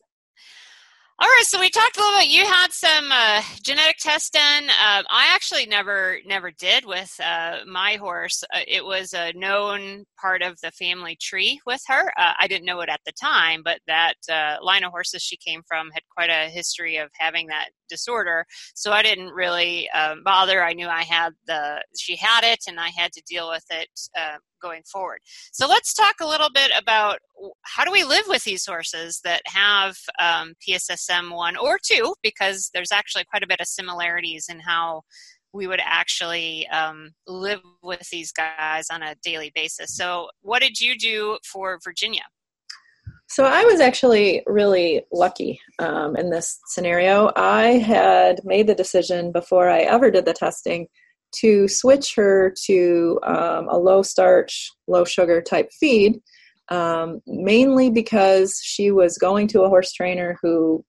all 1.20 1.28
right, 1.28 1.44
so 1.46 1.60
we 1.60 1.70
talked 1.70 1.96
a 1.96 2.00
little 2.02 2.20
bit. 2.20 2.30
You 2.30 2.44
had 2.44 2.72
some 2.72 3.12
uh, 3.12 3.44
genetic 3.64 3.98
tests 4.00 4.32
done. 4.32 4.64
Uh, 4.64 5.04
I 5.10 5.32
actually 5.36 5.68
never 5.68 6.18
never 6.26 6.50
did 6.50 6.86
with 6.86 7.16
uh, 7.24 7.60
my 7.68 7.98
horse. 7.98 8.44
Uh, 8.54 8.62
it 8.68 8.84
was 8.84 9.14
a 9.14 9.32
known 9.34 10.06
part 10.20 10.42
of 10.42 10.60
the 10.62 10.72
family 10.72 11.16
tree 11.22 11.62
with 11.68 11.82
her. 11.88 12.12
Uh, 12.18 12.34
I 12.40 12.48
didn't 12.48 12.66
know 12.66 12.82
it 12.82 12.90
at 12.90 13.02
the 13.06 13.12
time, 13.12 13.62
but 13.64 13.80
that 13.86 14.16
uh, 14.28 14.58
line 14.64 14.84
of 14.84 14.92
horses 14.92 15.22
she 15.22 15.38
came 15.38 15.62
from 15.68 15.92
had 15.94 16.02
quite 16.10 16.32
a 16.32 16.50
history 16.50 16.98
of 16.98 17.10
having 17.14 17.46
that 17.48 17.70
disorder. 17.90 18.46
So 18.74 18.92
I 18.92 19.04
didn't 19.04 19.34
really 19.34 19.88
bother. 20.26 20.64
I 20.64 20.74
knew 20.74 20.88
I 20.88 21.04
had 21.04 21.34
the 21.46 21.84
she 21.96 22.16
had 22.16 22.44
it, 22.44 22.64
and 22.68 22.80
I 22.80 22.90
had 22.90 23.12
to 23.14 23.22
deal 23.28 23.50
with 23.50 23.66
it 23.70 23.90
going 24.64 24.82
forward. 24.92 25.20
So 25.52 25.68
let's 25.68 25.94
talk 25.94 26.16
a 26.22 26.28
little 26.28 26.50
bit 26.54 26.72
about 26.78 27.20
how 27.64 27.84
do 27.84 27.92
we 27.92 28.04
live 28.04 28.24
with 28.28 28.44
these 28.44 28.66
horses 28.66 29.20
that 29.24 29.42
have 29.46 29.96
um, 30.20 30.54
PSSM 30.68 31.36
one 31.36 31.58
or 31.58 31.78
two, 31.84 32.16
because 32.24 32.72
there's 32.74 32.92
actually 32.92 33.26
quite 33.26 33.44
a 33.44 33.48
bit 33.48 33.60
of 33.60 33.68
similarities 33.68 34.48
in 34.50 34.60
how 34.60 35.02
we 35.54 35.68
would 35.68 35.82
actually 35.84 36.68
um, 36.70 37.12
live 37.28 37.60
with 37.84 38.10
these 38.12 38.32
guys 38.32 38.88
on 38.92 39.04
a 39.04 39.16
daily 39.24 39.52
basis. 39.54 39.96
So, 39.96 40.30
what 40.42 40.62
did 40.64 40.80
you 40.80 40.98
do 40.98 41.38
for 41.46 41.78
Virginia? 41.84 42.24
So 43.28 43.46
I 43.46 43.64
was 43.64 43.80
actually 43.80 44.44
really 44.46 45.02
lucky 45.12 45.60
um, 45.80 46.16
in 46.16 46.30
this 46.30 46.60
scenario. 46.68 47.32
I 47.36 47.80
had 47.80 48.42
made 48.44 48.68
the 48.68 48.76
decision 48.76 49.32
before 49.32 49.70
I 49.70 49.80
ever 49.80 50.12
did 50.12 50.26
the 50.26 50.34
testing 50.34 50.88
to 51.42 51.68
switch 51.68 52.14
her 52.16 52.54
to 52.66 53.20
um, 53.24 53.68
a 53.70 53.78
low 53.78 54.02
starch, 54.02 54.70
low 54.88 55.06
sugar 55.06 55.42
type 55.42 55.70
feed, 55.80 56.20
um, 56.70 57.22
mainly 57.26 57.90
because 57.90 58.60
she 58.64 58.92
was 58.92 59.18
going 59.18 59.48
to 59.50 59.62
a 59.62 59.70
horse 59.70 59.92
trainer 59.94 60.38
who 60.42 60.84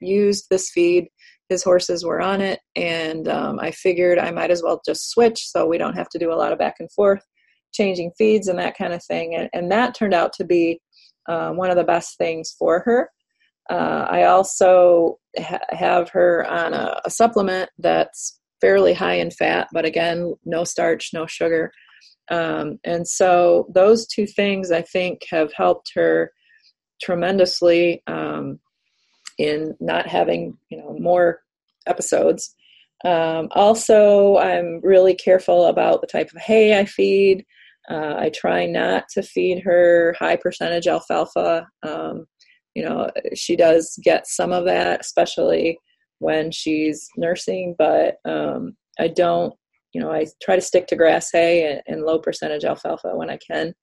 used 0.00 0.46
this 0.50 0.70
feed. 0.70 1.08
His 1.48 1.64
horses 1.64 2.04
were 2.04 2.20
on 2.20 2.40
it, 2.40 2.60
and 2.76 3.26
um, 3.26 3.58
I 3.58 3.72
figured 3.72 4.18
I 4.18 4.30
might 4.30 4.52
as 4.52 4.62
well 4.62 4.80
just 4.86 5.10
switch 5.10 5.48
so 5.48 5.66
we 5.66 5.78
don't 5.78 5.96
have 5.96 6.08
to 6.10 6.18
do 6.18 6.32
a 6.32 6.36
lot 6.36 6.52
of 6.52 6.58
back 6.58 6.76
and 6.78 6.90
forth 6.92 7.24
changing 7.72 8.12
feeds 8.16 8.48
and 8.48 8.58
that 8.58 8.76
kind 8.76 8.92
of 8.92 9.02
thing. 9.04 9.34
And, 9.34 9.48
and 9.52 9.70
that 9.70 9.94
turned 9.94 10.14
out 10.14 10.32
to 10.34 10.44
be 10.44 10.80
um, 11.28 11.56
one 11.56 11.70
of 11.70 11.76
the 11.76 11.84
best 11.84 12.18
things 12.18 12.54
for 12.58 12.80
her. 12.80 13.10
Uh, 13.68 14.06
I 14.08 14.24
also 14.24 15.18
ha- 15.38 15.60
have 15.70 16.08
her 16.10 16.44
on 16.48 16.74
a, 16.74 17.00
a 17.04 17.10
supplement 17.10 17.70
that's 17.78 18.39
fairly 18.60 18.92
high 18.92 19.14
in 19.14 19.30
fat, 19.30 19.68
but 19.72 19.84
again, 19.84 20.34
no 20.44 20.64
starch, 20.64 21.10
no 21.12 21.26
sugar. 21.26 21.72
Um, 22.30 22.78
and 22.84 23.06
so 23.06 23.66
those 23.74 24.06
two 24.06 24.26
things 24.26 24.70
I 24.70 24.82
think 24.82 25.22
have 25.30 25.52
helped 25.52 25.90
her 25.94 26.32
tremendously 27.02 28.02
um, 28.06 28.60
in 29.38 29.74
not 29.80 30.06
having 30.06 30.56
you 30.70 30.78
know 30.78 30.96
more 30.98 31.40
episodes. 31.86 32.54
Um, 33.04 33.48
also, 33.52 34.36
I'm 34.36 34.80
really 34.82 35.14
careful 35.14 35.66
about 35.66 36.00
the 36.02 36.06
type 36.06 36.30
of 36.34 36.40
hay 36.40 36.78
I 36.78 36.84
feed. 36.84 37.44
Uh, 37.90 38.14
I 38.18 38.30
try 38.30 38.66
not 38.66 39.04
to 39.14 39.22
feed 39.22 39.62
her 39.64 40.14
high 40.18 40.36
percentage 40.36 40.86
alfalfa. 40.86 41.66
Um, 41.82 42.26
you 42.74 42.84
know, 42.84 43.10
she 43.34 43.56
does 43.56 43.98
get 44.04 44.26
some 44.28 44.52
of 44.52 44.66
that, 44.66 45.00
especially 45.00 45.78
when 46.20 46.52
she's 46.52 47.08
nursing, 47.16 47.74
but 47.76 48.16
um, 48.24 48.76
I 48.98 49.08
don't, 49.08 49.52
you 49.92 50.00
know, 50.00 50.12
I 50.12 50.26
try 50.42 50.54
to 50.54 50.62
stick 50.62 50.86
to 50.88 50.96
grass 50.96 51.30
hay 51.32 51.72
and, 51.72 51.82
and, 51.88 52.04
low 52.04 52.18
percentage 52.18 52.64
alfalfa 52.64 53.16
when 53.16 53.30
I 53.30 53.38
can. 53.38 53.74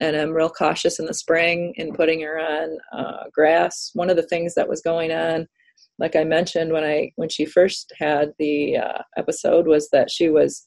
And 0.00 0.16
I'm 0.16 0.32
real 0.32 0.50
cautious 0.50 0.98
in 0.98 1.06
the 1.06 1.14
spring 1.14 1.72
in 1.76 1.94
putting 1.94 2.20
her 2.20 2.38
on 2.38 2.76
uh, 2.92 3.24
grass. 3.32 3.90
One 3.94 4.10
of 4.10 4.16
the 4.16 4.26
things 4.26 4.54
that 4.54 4.68
was 4.68 4.82
going 4.82 5.12
on, 5.12 5.46
like 5.98 6.16
I 6.16 6.24
mentioned 6.24 6.72
when 6.72 6.84
I 6.84 7.12
when 7.16 7.28
she 7.28 7.46
first 7.46 7.92
had 7.96 8.32
the 8.38 8.76
uh, 8.76 9.02
episode, 9.16 9.66
was 9.66 9.88
that 9.90 10.10
she 10.10 10.28
was 10.28 10.64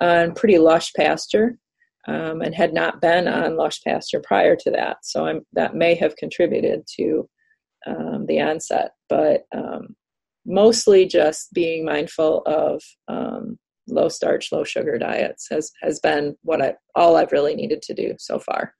on 0.00 0.34
pretty 0.34 0.58
lush 0.58 0.92
pasture 0.94 1.58
um, 2.06 2.40
and 2.42 2.54
had 2.54 2.72
not 2.72 3.00
been 3.00 3.26
on 3.26 3.56
lush 3.56 3.82
pasture 3.82 4.22
prior 4.24 4.56
to 4.56 4.70
that. 4.70 4.98
So 5.02 5.26
I'm, 5.26 5.40
that 5.52 5.74
may 5.74 5.94
have 5.96 6.16
contributed 6.16 6.84
to 6.96 7.28
um, 7.86 8.26
the 8.26 8.40
onset. 8.40 8.92
But 9.08 9.42
um, 9.54 9.96
mostly 10.46 11.06
just 11.06 11.52
being 11.52 11.84
mindful 11.84 12.42
of 12.46 12.82
um, 13.08 13.58
low 13.88 14.08
starch, 14.08 14.52
low 14.52 14.64
sugar 14.64 14.98
diets 14.98 15.48
has 15.50 15.70
has 15.82 16.00
been 16.00 16.36
what 16.42 16.62
I 16.62 16.74
all 16.94 17.16
I've 17.16 17.32
really 17.32 17.54
needed 17.54 17.82
to 17.82 17.94
do 17.94 18.14
so 18.18 18.38
far. 18.38 18.74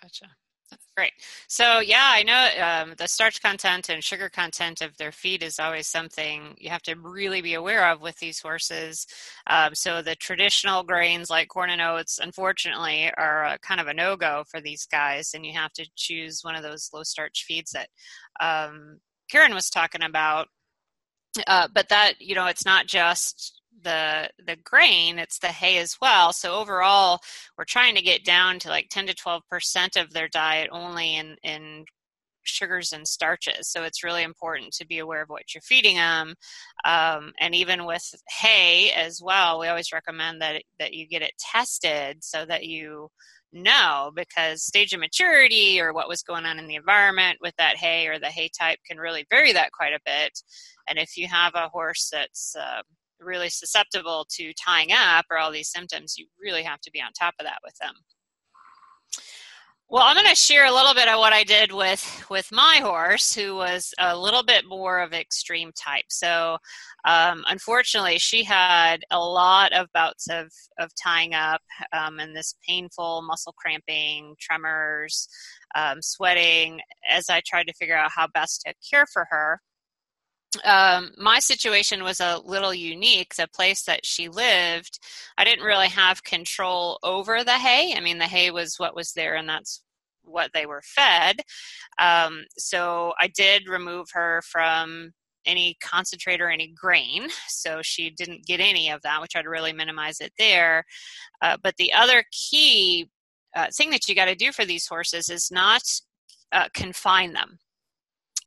Gotcha. 0.00 0.26
Great. 0.96 1.12
So 1.48 1.80
yeah, 1.80 2.10
I 2.12 2.22
know 2.22 2.48
um, 2.62 2.94
the 2.98 3.06
starch 3.06 3.40
content 3.40 3.88
and 3.88 4.04
sugar 4.04 4.28
content 4.28 4.82
of 4.82 4.96
their 4.98 5.12
feed 5.12 5.42
is 5.42 5.58
always 5.58 5.86
something 5.86 6.54
you 6.58 6.68
have 6.68 6.82
to 6.82 6.94
really 6.94 7.40
be 7.40 7.54
aware 7.54 7.90
of 7.90 8.02
with 8.02 8.18
these 8.18 8.40
horses. 8.40 9.06
Um, 9.46 9.74
so 9.74 10.02
the 10.02 10.14
traditional 10.16 10.82
grains 10.82 11.30
like 11.30 11.48
corn 11.48 11.70
and 11.70 11.80
oats, 11.80 12.18
unfortunately, 12.22 13.10
are 13.16 13.44
a, 13.44 13.58
kind 13.60 13.80
of 13.80 13.86
a 13.86 13.94
no 13.94 14.16
go 14.16 14.44
for 14.50 14.60
these 14.60 14.84
guys, 14.84 15.30
and 15.32 15.46
you 15.46 15.54
have 15.54 15.72
to 15.74 15.88
choose 15.96 16.40
one 16.42 16.54
of 16.54 16.62
those 16.62 16.90
low 16.92 17.02
starch 17.02 17.44
feeds 17.48 17.70
that 17.70 17.88
um, 18.40 18.98
Karen 19.30 19.54
was 19.54 19.70
talking 19.70 20.02
about 20.02 20.48
uh, 21.46 21.68
but 21.72 21.88
that 21.88 22.14
you 22.20 22.34
know 22.34 22.46
it's 22.46 22.64
not 22.64 22.86
just 22.86 23.60
the 23.82 24.28
the 24.46 24.56
grain 24.56 25.18
it's 25.18 25.38
the 25.38 25.48
hay 25.48 25.78
as 25.78 25.96
well. 26.00 26.32
So 26.32 26.54
overall 26.54 27.20
we're 27.56 27.64
trying 27.64 27.94
to 27.96 28.02
get 28.02 28.24
down 28.24 28.58
to 28.60 28.68
like 28.68 28.88
10 28.90 29.06
to 29.06 29.14
12 29.14 29.42
percent 29.50 29.96
of 29.96 30.12
their 30.12 30.28
diet 30.28 30.68
only 30.72 31.16
in 31.16 31.36
in 31.42 31.84
sugars 32.44 32.92
and 32.92 33.06
starches. 33.06 33.68
So 33.70 33.84
it's 33.84 34.02
really 34.04 34.22
important 34.22 34.72
to 34.74 34.86
be 34.86 34.98
aware 34.98 35.22
of 35.22 35.28
what 35.28 35.54
you're 35.54 35.62
feeding 35.62 35.96
them 35.96 36.34
um, 36.84 37.32
and 37.40 37.54
even 37.54 37.86
with 37.86 38.02
hay 38.40 38.92
as 38.92 39.20
well 39.22 39.58
we 39.60 39.68
always 39.68 39.92
recommend 39.92 40.42
that 40.42 40.62
that 40.78 40.94
you 40.94 41.06
get 41.06 41.22
it 41.22 41.32
tested 41.38 42.24
so 42.24 42.44
that 42.46 42.64
you 42.64 43.08
know 43.52 44.10
because 44.14 44.62
stage 44.62 44.92
of 44.92 45.00
maturity 45.00 45.80
or 45.80 45.92
what 45.92 46.08
was 46.08 46.22
going 46.22 46.44
on 46.44 46.58
in 46.58 46.66
the 46.66 46.76
environment 46.76 47.38
with 47.40 47.54
that 47.58 47.76
hay 47.76 48.06
or 48.06 48.18
the 48.18 48.26
hay 48.26 48.50
type 48.58 48.78
can 48.86 48.98
really 48.98 49.26
vary 49.30 49.52
that 49.52 49.72
quite 49.72 49.92
a 49.92 50.00
bit. 50.04 50.38
And 50.88 50.98
if 50.98 51.16
you 51.16 51.26
have 51.28 51.54
a 51.54 51.68
horse 51.68 52.10
that's 52.12 52.54
uh, 52.56 52.82
really 53.20 53.48
susceptible 53.48 54.26
to 54.30 54.52
tying 54.54 54.92
up 54.92 55.26
or 55.30 55.38
all 55.38 55.52
these 55.52 55.70
symptoms 55.70 56.14
you 56.16 56.26
really 56.40 56.62
have 56.62 56.80
to 56.80 56.90
be 56.90 57.00
on 57.00 57.12
top 57.12 57.34
of 57.38 57.44
that 57.44 57.58
with 57.62 57.74
them 57.80 57.94
well, 59.90 60.04
I'm 60.04 60.14
going 60.14 60.28
to 60.28 60.36
share 60.36 60.66
a 60.66 60.72
little 60.72 60.94
bit 60.94 61.08
of 61.08 61.18
what 61.18 61.32
I 61.32 61.42
did 61.42 61.72
with 61.72 62.24
with 62.30 62.48
my 62.52 62.78
horse, 62.80 63.34
who 63.34 63.56
was 63.56 63.92
a 63.98 64.16
little 64.16 64.44
bit 64.44 64.64
more 64.68 65.00
of 65.00 65.12
extreme 65.12 65.72
type. 65.72 66.04
So, 66.08 66.58
um, 67.04 67.42
unfortunately, 67.48 68.18
she 68.20 68.44
had 68.44 68.98
a 69.10 69.18
lot 69.18 69.72
of 69.72 69.88
bouts 69.92 70.28
of 70.30 70.52
of 70.78 70.92
tying 70.94 71.34
up 71.34 71.60
um, 71.92 72.20
and 72.20 72.36
this 72.36 72.54
painful 72.68 73.22
muscle 73.22 73.52
cramping, 73.58 74.36
tremors, 74.38 75.28
um, 75.74 76.00
sweating. 76.00 76.80
As 77.10 77.28
I 77.28 77.42
tried 77.44 77.66
to 77.66 77.74
figure 77.74 77.96
out 77.96 78.12
how 78.14 78.28
best 78.32 78.62
to 78.66 78.74
care 78.88 79.06
for 79.12 79.26
her, 79.28 79.60
um, 80.64 81.12
my 81.16 81.38
situation 81.38 82.02
was 82.02 82.20
a 82.20 82.40
little 82.44 82.74
unique. 82.74 83.34
The 83.34 83.48
place 83.54 83.84
that 83.84 84.04
she 84.04 84.28
lived, 84.28 84.98
I 85.38 85.44
didn't 85.44 85.64
really 85.64 85.88
have 85.88 86.24
control 86.24 86.98
over 87.02 87.44
the 87.44 87.58
hay. 87.58 87.94
I 87.96 88.00
mean, 88.00 88.18
the 88.18 88.26
hay 88.26 88.50
was 88.50 88.76
what 88.78 88.96
was 88.96 89.12
there, 89.12 89.36
and 89.36 89.48
that's 89.48 89.82
what 90.22 90.50
they 90.52 90.66
were 90.66 90.82
fed. 90.84 91.40
Um, 91.98 92.44
so 92.58 93.12
I 93.20 93.28
did 93.28 93.68
remove 93.68 94.08
her 94.12 94.42
from 94.44 95.12
any 95.46 95.76
concentrate 95.82 96.40
or 96.40 96.50
any 96.50 96.68
grain, 96.68 97.28
so 97.48 97.80
she 97.82 98.10
didn't 98.10 98.46
get 98.46 98.60
any 98.60 98.90
of 98.90 99.02
that. 99.02 99.20
We 99.20 99.28
tried 99.28 99.42
to 99.42 99.50
really 99.50 99.72
minimize 99.72 100.20
it 100.20 100.32
there. 100.38 100.84
Uh, 101.42 101.56
but 101.62 101.76
the 101.78 101.92
other 101.92 102.24
key 102.32 103.08
uh, 103.56 103.66
thing 103.76 103.90
that 103.90 104.08
you 104.08 104.14
got 104.14 104.26
to 104.26 104.34
do 104.34 104.52
for 104.52 104.64
these 104.64 104.86
horses 104.86 105.28
is 105.28 105.50
not 105.50 105.82
uh, 106.52 106.68
confine 106.74 107.32
them. 107.32 107.58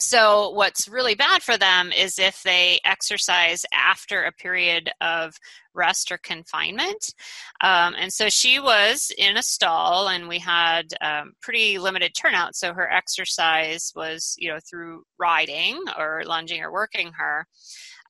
So, 0.03 0.49
what's 0.49 0.87
really 0.89 1.15
bad 1.15 1.41
for 1.43 1.57
them 1.57 1.91
is 1.93 2.19
if 2.19 2.43
they 2.43 2.79
exercise 2.83 3.65
after 3.73 4.23
a 4.23 4.33
period 4.33 4.91
of 4.99 5.33
rest 5.73 6.11
or 6.11 6.17
confinement. 6.17 7.13
Um, 7.61 7.95
and 7.97 8.11
so 8.11 8.29
she 8.29 8.59
was 8.59 9.11
in 9.17 9.37
a 9.37 9.43
stall, 9.43 10.09
and 10.09 10.27
we 10.27 10.39
had 10.39 10.93
um, 11.01 11.33
pretty 11.41 11.79
limited 11.79 12.13
turnout. 12.13 12.55
So 12.55 12.73
her 12.73 12.91
exercise 12.91 13.93
was, 13.95 14.35
you 14.37 14.49
know, 14.49 14.59
through 14.69 15.03
riding 15.17 15.81
or 15.97 16.23
lunging 16.25 16.61
or 16.61 16.71
working 16.71 17.11
her. 17.13 17.47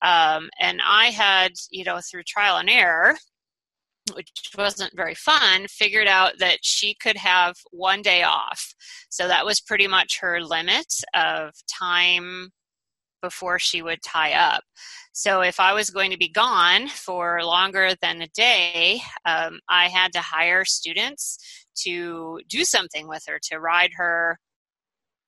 Um, 0.02 0.50
and 0.60 0.82
I 0.86 1.08
had, 1.08 1.54
you 1.72 1.84
know, 1.84 2.00
through 2.02 2.24
trial 2.24 2.58
and 2.58 2.70
error, 2.70 3.16
which 4.14 4.30
wasn't 4.58 4.96
very 4.96 5.16
fun, 5.16 5.66
figured 5.70 6.08
out 6.08 6.34
that 6.40 6.60
she 6.62 6.94
could 6.96 7.18
have 7.18 7.56
one 7.72 8.02
day 8.02 8.24
off. 8.24 8.74
So 9.10 9.28
that 9.28 9.46
was 9.46 9.62
pretty 9.62 9.88
much 9.88 10.20
her 10.20 10.42
limit 10.42 10.94
of 11.14 11.52
time 11.68 12.50
before 13.22 13.58
she 13.58 13.82
would 13.82 14.02
tie 14.04 14.34
up. 14.34 14.64
So 15.14 15.42
if 15.42 15.60
I 15.60 15.74
was 15.74 15.90
going 15.90 16.12
to 16.12 16.18
be 16.18 16.28
gone 16.28 16.90
for 16.90 17.44
longer 17.44 17.92
than 18.02 18.22
a 18.22 18.28
day, 18.28 19.00
um, 19.26 19.60
I 19.70 19.88
had 19.88 20.12
to 20.14 20.20
hire 20.20 20.66
students 20.66 21.38
to 21.84 22.42
do 22.50 22.66
something 22.66 23.08
with 23.08 23.24
her, 23.28 23.40
to 23.52 23.60
ride 23.60 23.92
her 23.96 24.38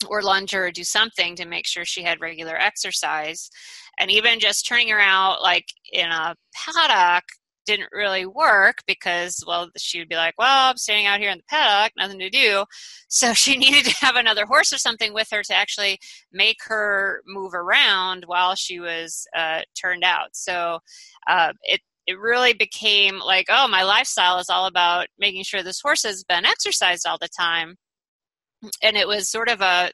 or 0.10 0.22
lunge 0.22 0.52
her 0.52 0.68
or 0.68 0.72
do 0.72 0.84
something 0.84 1.36
to 1.38 1.46
make 1.46 1.66
sure 1.66 1.86
she 1.86 2.04
had 2.04 2.20
regular 2.20 2.58
exercise. 2.58 3.50
And 3.98 4.12
even 4.12 4.40
just 4.42 4.68
turning 4.68 4.90
her 4.90 5.00
out 5.00 5.42
like 5.42 5.66
in 5.92 6.12
a 6.12 6.36
paddock 6.54 7.24
didn't 7.66 7.90
really 7.92 8.26
work 8.26 8.78
because, 8.88 9.44
well, 9.48 9.70
she 9.78 10.00
would 10.00 10.10
be 10.10 10.16
like, 10.16 10.36
well, 10.38 10.70
I'm 10.70 10.78
standing 10.78 11.06
out 11.06 11.20
here 11.20 11.30
in 11.30 11.40
the 11.40 11.44
paddock, 11.50 11.94
nothing 11.98 12.20
to 12.20 12.30
do. 12.30 12.66
So 13.08 13.34
she 13.34 13.58
needed 13.58 13.86
to 13.86 14.06
have 14.06 14.16
another 14.16 14.46
horse 14.46 14.72
or 14.74 14.78
something 14.78 15.14
with 15.14 15.28
her 15.32 15.44
to 15.44 15.56
actually 15.56 16.00
make 16.32 16.58
her 16.66 17.22
move 17.26 17.54
around 17.54 18.24
while 18.28 18.56
she 18.56 18.80
was 18.80 19.28
uh, 19.36 19.62
turned 19.80 20.04
out. 20.04 20.30
So 20.34 20.80
uh, 21.28 21.54
it, 21.64 21.82
it 22.08 22.20
really 22.20 22.54
became 22.54 23.20
like, 23.20 23.48
oh, 23.50 23.68
my 23.68 23.84
lifestyle 23.84 24.38
is 24.38 24.50
all 24.50 24.68
about 24.68 25.08
making 25.18 25.44
sure 25.44 25.64
this 25.64 25.82
horse 25.82 26.04
has 26.04 26.24
been 26.24 26.46
exercised 26.46 27.08
all 27.08 27.18
the 27.20 27.30
time. 27.30 27.76
And 28.82 28.96
it 28.96 29.08
was 29.08 29.30
sort 29.30 29.50
of 29.50 29.62
a 29.62 29.92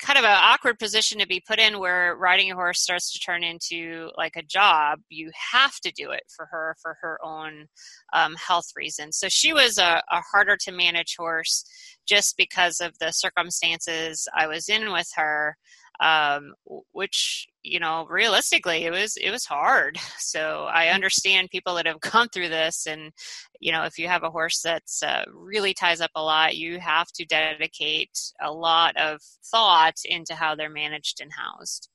kind 0.00 0.18
of 0.18 0.24
an 0.24 0.36
awkward 0.40 0.78
position 0.78 1.18
to 1.18 1.26
be 1.26 1.42
put 1.46 1.58
in 1.58 1.78
where 1.78 2.16
riding 2.16 2.50
a 2.50 2.54
horse 2.54 2.80
starts 2.80 3.12
to 3.12 3.18
turn 3.18 3.44
into 3.44 4.10
like 4.16 4.36
a 4.36 4.42
job. 4.42 5.00
You 5.08 5.30
have 5.52 5.78
to 5.80 5.92
do 5.92 6.10
it 6.10 6.22
for 6.34 6.46
her 6.50 6.76
for 6.82 6.96
her 7.00 7.18
own 7.24 7.66
um, 8.12 8.34
health 8.36 8.68
reasons. 8.76 9.18
So 9.18 9.28
she 9.28 9.52
was 9.52 9.78
a, 9.78 10.02
a 10.10 10.20
harder 10.32 10.56
to 10.62 10.72
manage 10.72 11.16
horse 11.18 11.64
just 12.06 12.36
because 12.36 12.80
of 12.80 12.98
the 12.98 13.12
circumstances 13.12 14.26
I 14.36 14.46
was 14.46 14.68
in 14.68 14.92
with 14.92 15.08
her 15.16 15.56
um, 16.00 16.54
which 16.92 17.46
you 17.62 17.78
know 17.78 18.06
realistically 18.08 18.84
it 18.84 18.90
was 18.90 19.16
it 19.16 19.30
was 19.30 19.44
hard. 19.44 19.98
So 20.18 20.68
i 20.72 20.86
mm. 20.86 20.94
understand 20.94 21.50
people 21.50 21.74
that 21.74 21.86
have 21.86 22.00
gone 22.12 22.28
through 22.28 22.50
this 22.50 22.86
and 22.86 23.10
you 23.58 23.72
know 23.72 23.82
if 23.82 23.98
you 23.98 24.06
have 24.06 24.22
a 24.22 24.30
horse 24.30 24.60
that's 24.62 25.02
uh, 25.02 25.24
really 25.32 25.74
ties 25.74 26.00
up 26.00 26.10
a 26.14 26.22
lot 26.22 26.56
you 26.56 26.78
have 26.78 27.08
to 27.14 27.24
dedicate 27.24 28.16
a 28.40 28.52
lot 28.52 28.96
of 28.96 29.20
thought 29.50 29.96
into 30.04 30.34
how 30.34 30.54
they're 30.54 30.70
managed 30.70 31.20
and 31.20 31.32
housed. 31.32 31.88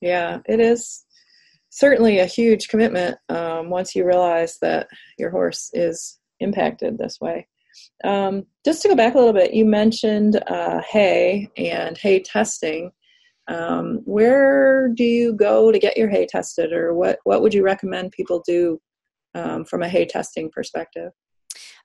Yeah 0.00 0.38
it 0.46 0.60
is 0.60 1.04
certainly 1.70 2.18
a 2.18 2.26
huge 2.26 2.68
commitment 2.68 3.16
um, 3.28 3.70
once 3.70 3.94
you 3.94 4.04
realize 4.06 4.58
that 4.60 4.88
your 5.18 5.30
horse 5.30 5.70
is 5.72 6.18
impacted 6.40 6.98
this 6.98 7.18
way. 7.20 7.46
Um, 8.02 8.46
just 8.64 8.82
to 8.82 8.88
go 8.88 8.96
back 8.96 9.14
a 9.14 9.18
little 9.18 9.32
bit 9.32 9.54
you 9.54 9.64
mentioned 9.64 10.42
uh, 10.48 10.82
hay 10.82 11.48
and 11.56 11.96
hay 11.96 12.20
testing 12.20 12.90
um, 13.48 14.00
where 14.04 14.88
do 14.88 15.04
you 15.04 15.32
go 15.34 15.72
to 15.72 15.78
get 15.78 15.96
your 15.96 16.08
hay 16.08 16.26
tested, 16.26 16.72
or 16.72 16.94
what 16.94 17.18
what 17.24 17.42
would 17.42 17.54
you 17.54 17.64
recommend 17.64 18.12
people 18.12 18.42
do 18.46 18.80
um, 19.34 19.64
from 19.64 19.82
a 19.82 19.88
hay 19.88 20.06
testing 20.06 20.50
perspective? 20.50 21.12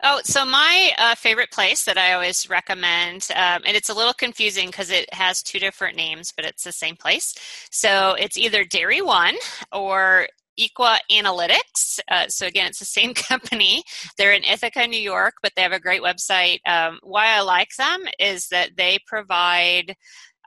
Oh, 0.04 0.22
so 0.24 0.46
my 0.46 0.92
uh, 0.98 1.16
favorite 1.16 1.52
place 1.52 1.86
that 1.86 1.98
I 1.98 2.14
always 2.14 2.50
recommend, 2.50 3.28
um, 3.34 3.64
and 3.66 3.76
it's 3.76 3.90
a 3.90 3.94
little 3.94 4.14
confusing 4.14 4.68
because 4.68 4.92
it 4.92 5.12
has 5.14 5.42
two 5.42 5.58
different 5.58 5.96
names, 5.96 6.34
but 6.36 6.46
it's 6.46 6.64
the 6.64 6.72
same 6.72 6.96
place. 6.96 7.34
So 7.72 8.16
it's 8.20 8.38
either 8.38 8.64
Dairy 8.64 9.02
One 9.02 9.36
or 9.72 10.28
Equa 10.60 10.98
Analytics. 11.12 12.00
Uh, 12.10 12.28
so 12.28 12.46
again, 12.46 12.68
it's 12.68 12.80
the 12.80 12.86
same 12.86 13.14
company. 13.16 13.84
They're 14.18 14.34
in 14.34 14.44
Ithaca, 14.44 14.88
New 14.88 15.00
York, 15.00 15.36
but 15.42 15.54
they 15.56 15.62
have 15.62 15.72
a 15.72 15.80
great 15.80 16.02
website. 16.02 16.60
Um, 16.68 17.00
why 17.04 17.28
I 17.28 17.42
like 17.42 17.76
them 17.78 18.04
is 18.20 18.48
that 18.50 18.72
they 18.78 19.00
provide 19.08 19.96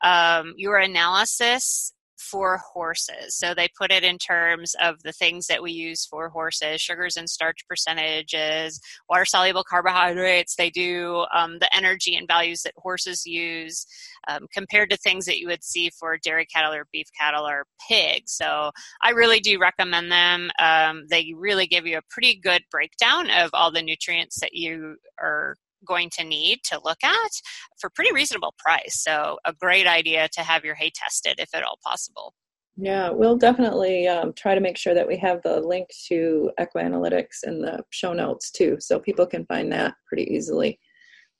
um, 0.02 0.54
your 0.56 0.78
analysis 0.78 1.92
for 2.18 2.58
horses. 2.72 3.36
So 3.36 3.54
they 3.54 3.68
put 3.78 3.92
it 3.92 4.04
in 4.04 4.18
terms 4.18 4.74
of 4.82 5.02
the 5.02 5.12
things 5.12 5.46
that 5.46 5.62
we 5.62 5.72
use 5.72 6.04
for 6.04 6.28
horses 6.28 6.80
sugars 6.80 7.16
and 7.16 7.28
starch 7.28 7.60
percentages, 7.68 8.80
water 9.08 9.24
soluble 9.24 9.64
carbohydrates. 9.64 10.56
They 10.56 10.70
do 10.70 11.24
um, 11.34 11.58
the 11.60 11.74
energy 11.74 12.16
and 12.16 12.28
values 12.28 12.62
that 12.62 12.74
horses 12.76 13.24
use 13.24 13.86
um, 14.26 14.46
compared 14.52 14.90
to 14.90 14.96
things 14.96 15.24
that 15.26 15.38
you 15.38 15.46
would 15.48 15.64
see 15.64 15.90
for 15.98 16.18
dairy 16.18 16.46
cattle 16.46 16.72
or 16.72 16.86
beef 16.92 17.06
cattle 17.18 17.46
or 17.46 17.64
pigs. 17.88 18.32
So 18.32 18.70
I 19.02 19.10
really 19.10 19.40
do 19.40 19.58
recommend 19.58 20.10
them. 20.10 20.50
Um, 20.58 21.04
they 21.08 21.32
really 21.36 21.66
give 21.66 21.86
you 21.86 21.98
a 21.98 22.02
pretty 22.10 22.36
good 22.36 22.62
breakdown 22.70 23.30
of 23.30 23.50
all 23.52 23.70
the 23.70 23.82
nutrients 23.82 24.40
that 24.40 24.52
you 24.52 24.96
are 25.20 25.56
going 25.86 26.10
to 26.10 26.24
need 26.24 26.60
to 26.64 26.80
look 26.84 27.02
at 27.04 27.30
for 27.80 27.90
pretty 27.90 28.12
reasonable 28.12 28.54
price. 28.58 29.02
So 29.02 29.38
a 29.44 29.52
great 29.52 29.86
idea 29.86 30.28
to 30.32 30.40
have 30.42 30.64
your 30.64 30.74
hay 30.74 30.90
tested 30.94 31.36
if 31.38 31.54
at 31.54 31.62
all 31.62 31.78
possible. 31.84 32.34
Yeah, 32.80 33.10
we'll 33.10 33.36
definitely 33.36 34.06
um, 34.06 34.32
try 34.34 34.54
to 34.54 34.60
make 34.60 34.76
sure 34.76 34.94
that 34.94 35.08
we 35.08 35.16
have 35.16 35.42
the 35.42 35.60
link 35.60 35.88
to 36.06 36.52
Equa 36.60 36.84
Analytics 36.84 37.42
in 37.44 37.60
the 37.60 37.82
show 37.90 38.12
notes 38.12 38.52
too, 38.52 38.76
so 38.78 39.00
people 39.00 39.26
can 39.26 39.44
find 39.46 39.72
that 39.72 39.94
pretty 40.06 40.32
easily. 40.32 40.78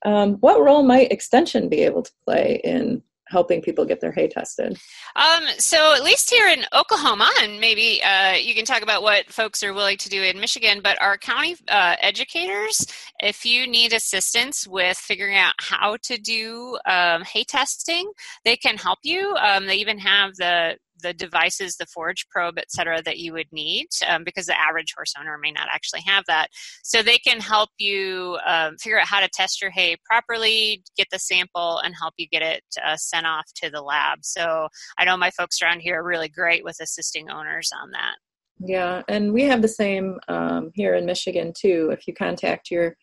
Um, 0.04 0.34
what 0.40 0.60
role 0.60 0.82
might 0.82 1.12
extension 1.12 1.68
be 1.68 1.82
able 1.82 2.02
to 2.02 2.12
play 2.24 2.60
in 2.64 3.02
helping 3.28 3.62
people 3.62 3.84
get 3.84 4.00
their 4.00 4.12
hay 4.12 4.28
tested? 4.28 4.78
Um, 5.16 5.44
so 5.58 5.94
at 5.94 6.02
least 6.02 6.30
here 6.30 6.48
in 6.48 6.64
Oklahoma, 6.72 7.30
and 7.40 7.60
maybe 7.60 8.02
uh, 8.02 8.34
you 8.34 8.54
can 8.54 8.64
talk 8.64 8.82
about 8.82 9.02
what 9.02 9.30
folks 9.30 9.62
are 9.62 9.74
willing 9.74 9.98
to 9.98 10.08
do 10.08 10.22
in 10.22 10.40
Michigan, 10.40 10.80
but 10.82 11.00
our 11.00 11.16
county 11.18 11.56
uh, 11.68 11.96
educators, 12.00 12.86
if 13.20 13.44
you 13.44 13.66
need 13.66 13.92
assistance 13.92 14.66
with 14.66 14.96
figuring 14.96 15.36
out 15.36 15.54
how 15.58 15.96
to 16.02 16.18
do 16.18 16.78
um, 16.86 17.22
hay 17.22 17.44
testing, 17.44 18.10
they 18.44 18.56
can 18.56 18.76
help 18.76 18.98
you. 19.02 19.34
Um, 19.36 19.66
they 19.66 19.76
even 19.76 19.98
have 19.98 20.34
the 20.36 20.76
the 21.02 21.12
devices, 21.12 21.76
the 21.76 21.86
forage 21.86 22.26
probe, 22.30 22.58
et 22.58 22.70
cetera, 22.70 23.02
that 23.02 23.18
you 23.18 23.32
would 23.32 23.46
need 23.52 23.88
um, 24.06 24.24
because 24.24 24.46
the 24.46 24.58
average 24.58 24.92
horse 24.96 25.14
owner 25.18 25.38
may 25.38 25.50
not 25.50 25.68
actually 25.72 26.02
have 26.06 26.24
that. 26.26 26.48
So 26.82 27.02
they 27.02 27.18
can 27.18 27.40
help 27.40 27.70
you 27.78 28.38
um, 28.46 28.76
figure 28.78 29.00
out 29.00 29.06
how 29.06 29.20
to 29.20 29.28
test 29.32 29.60
your 29.60 29.70
hay 29.70 29.96
properly, 30.04 30.82
get 30.96 31.08
the 31.10 31.18
sample, 31.18 31.78
and 31.78 31.94
help 31.98 32.14
you 32.16 32.26
get 32.28 32.42
it 32.42 32.62
uh, 32.84 32.96
sent 32.96 33.26
off 33.26 33.46
to 33.56 33.70
the 33.70 33.82
lab. 33.82 34.18
So 34.22 34.68
I 34.98 35.04
know 35.04 35.16
my 35.16 35.30
folks 35.30 35.62
around 35.62 35.80
here 35.80 36.00
are 36.00 36.04
really 36.04 36.28
great 36.28 36.64
with 36.64 36.76
assisting 36.80 37.30
owners 37.30 37.70
on 37.80 37.90
that. 37.92 38.16
Yeah, 38.60 39.02
and 39.06 39.32
we 39.32 39.44
have 39.44 39.62
the 39.62 39.68
same 39.68 40.18
um, 40.26 40.72
here 40.74 40.94
in 40.94 41.06
Michigan 41.06 41.52
too. 41.56 41.90
If 41.92 42.08
you 42.08 42.14
contact 42.14 42.70
your 42.70 42.96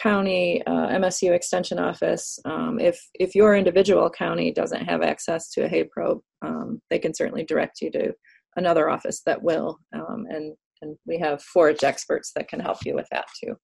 county 0.00 0.62
uh, 0.66 0.88
MSU 0.88 1.32
extension 1.32 1.78
office, 1.78 2.38
um, 2.44 2.78
if 2.80 3.00
if 3.14 3.34
your 3.34 3.56
individual 3.56 4.08
county 4.10 4.52
doesn't 4.52 4.84
have 4.84 5.02
access 5.02 5.50
to 5.50 5.64
a 5.64 5.68
hay 5.68 5.84
probe, 5.84 6.20
um, 6.42 6.80
they 6.90 6.98
can 6.98 7.14
certainly 7.14 7.44
direct 7.44 7.80
you 7.80 7.90
to 7.92 8.12
another 8.56 8.88
office 8.88 9.22
that 9.26 9.42
will, 9.42 9.78
um, 9.94 10.26
and 10.28 10.54
and 10.82 10.96
we 11.06 11.18
have 11.18 11.42
forage 11.42 11.84
experts 11.84 12.32
that 12.34 12.48
can 12.48 12.60
help 12.60 12.78
you 12.84 12.94
with 12.94 13.08
that 13.10 13.26
too. 13.42 13.54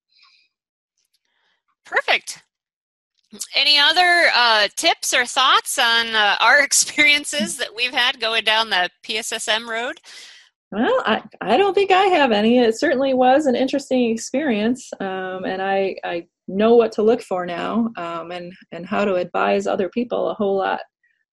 Perfect. 1.84 2.42
Any 3.54 3.78
other 3.78 4.28
uh, 4.32 4.68
tips 4.76 5.12
or 5.12 5.26
thoughts 5.26 5.78
on 5.78 6.14
uh, 6.14 6.36
our 6.40 6.60
experiences 6.64 7.56
that 7.58 7.74
we've 7.74 7.92
had 7.92 8.20
going 8.20 8.44
down 8.44 8.70
the 8.70 8.90
PSSM 9.04 9.68
road? 9.68 10.00
Well, 10.74 11.02
I, 11.06 11.22
I 11.40 11.56
don't 11.56 11.72
think 11.72 11.92
I 11.92 12.06
have 12.06 12.32
any. 12.32 12.58
It 12.58 12.76
certainly 12.76 13.14
was 13.14 13.46
an 13.46 13.54
interesting 13.54 14.10
experience, 14.10 14.90
um, 14.98 15.44
and 15.44 15.62
I, 15.62 15.94
I 16.02 16.26
know 16.48 16.74
what 16.74 16.90
to 16.92 17.02
look 17.02 17.22
for 17.22 17.46
now 17.46 17.90
um, 17.96 18.32
and, 18.32 18.52
and 18.72 18.84
how 18.84 19.04
to 19.04 19.14
advise 19.14 19.68
other 19.68 19.88
people 19.88 20.28
a 20.28 20.34
whole 20.34 20.56
lot 20.56 20.80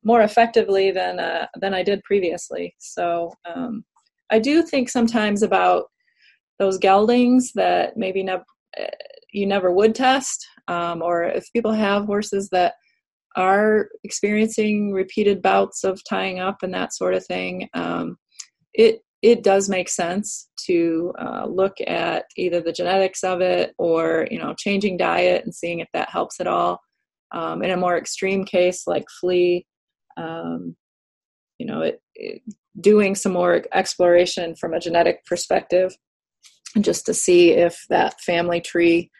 more 0.04 0.21
effectively 0.21 0.91
than, 0.91 1.19
uh, 1.19 1.47
than 1.60 1.73
I 1.73 1.82
did 1.82 2.04
previously. 2.04 2.75
So 2.77 3.34
um, 3.51 3.84
I 4.32 4.38
do 4.38 4.62
think 4.62 4.89
sometimes 4.89 5.41
about 5.41 5.86
those 6.60 6.77
geldings 6.77 7.51
that 7.56 7.97
maybe 7.97 8.21
never 8.21 8.45
you 9.34 9.47
never 9.47 9.71
would 9.71 9.95
test, 9.95 10.45
um, 10.67 11.01
or 11.01 11.23
if 11.23 11.51
people 11.51 11.71
have 11.71 12.06
horses 12.06 12.47
that 12.51 12.75
are 13.36 13.89
experiencing 14.04 14.91
repeated 14.91 15.41
bouts 15.41 15.84
of 15.84 15.99
tying 16.08 16.39
up 16.39 16.58
and 16.62 16.75
that 16.75 16.93
sort 16.93 17.15
of 17.15 17.25
thing. 17.25 17.67
Um, 17.73 18.17
it 18.75 19.01
it 19.21 19.43
does 19.43 19.69
make 19.69 19.89
sense 19.89 20.49
to 20.65 21.13
uh, 21.19 21.45
look 21.45 21.75
at 21.86 22.25
either 22.38 22.60
the 22.60 22.71
genetics 22.71 23.23
of 23.23 23.41
it 23.41 23.73
or 23.77 24.27
you 24.31 24.39
know 24.39 24.53
changing 24.57 24.97
diet 24.97 25.43
and 25.43 25.53
seeing 25.53 25.79
if 25.79 25.88
that 25.93 26.10
helps 26.10 26.39
at 26.39 26.47
all. 26.47 26.81
Um, 27.34 27.63
in 27.63 27.71
a 27.71 27.77
more 27.77 27.97
extreme 27.97 28.43
case 28.43 28.86
like 28.88 29.05
flea 29.21 29.65
um, 30.17 30.75
you 31.60 31.65
know 31.65 31.81
it, 31.81 32.01
it, 32.13 32.41
doing 32.79 33.15
some 33.15 33.31
more 33.31 33.63
exploration 33.73 34.53
from 34.55 34.73
a 34.73 34.81
genetic 34.81 35.25
perspective 35.25 35.95
just 36.81 37.05
to 37.05 37.13
see 37.13 37.51
if 37.51 37.86
that 37.89 38.19
family 38.19 38.60
tree 38.60 39.12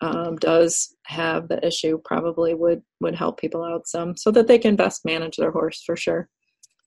um, 0.00 0.34
does 0.36 0.92
have 1.06 1.46
the 1.46 1.64
issue 1.64 2.00
probably 2.04 2.52
would 2.52 2.82
would 3.00 3.14
help 3.14 3.38
people 3.38 3.62
out 3.62 3.86
some 3.86 4.16
so 4.16 4.32
that 4.32 4.48
they 4.48 4.58
can 4.58 4.74
best 4.74 5.04
manage 5.04 5.36
their 5.36 5.52
horse 5.52 5.82
for 5.86 5.96
sure. 5.96 6.28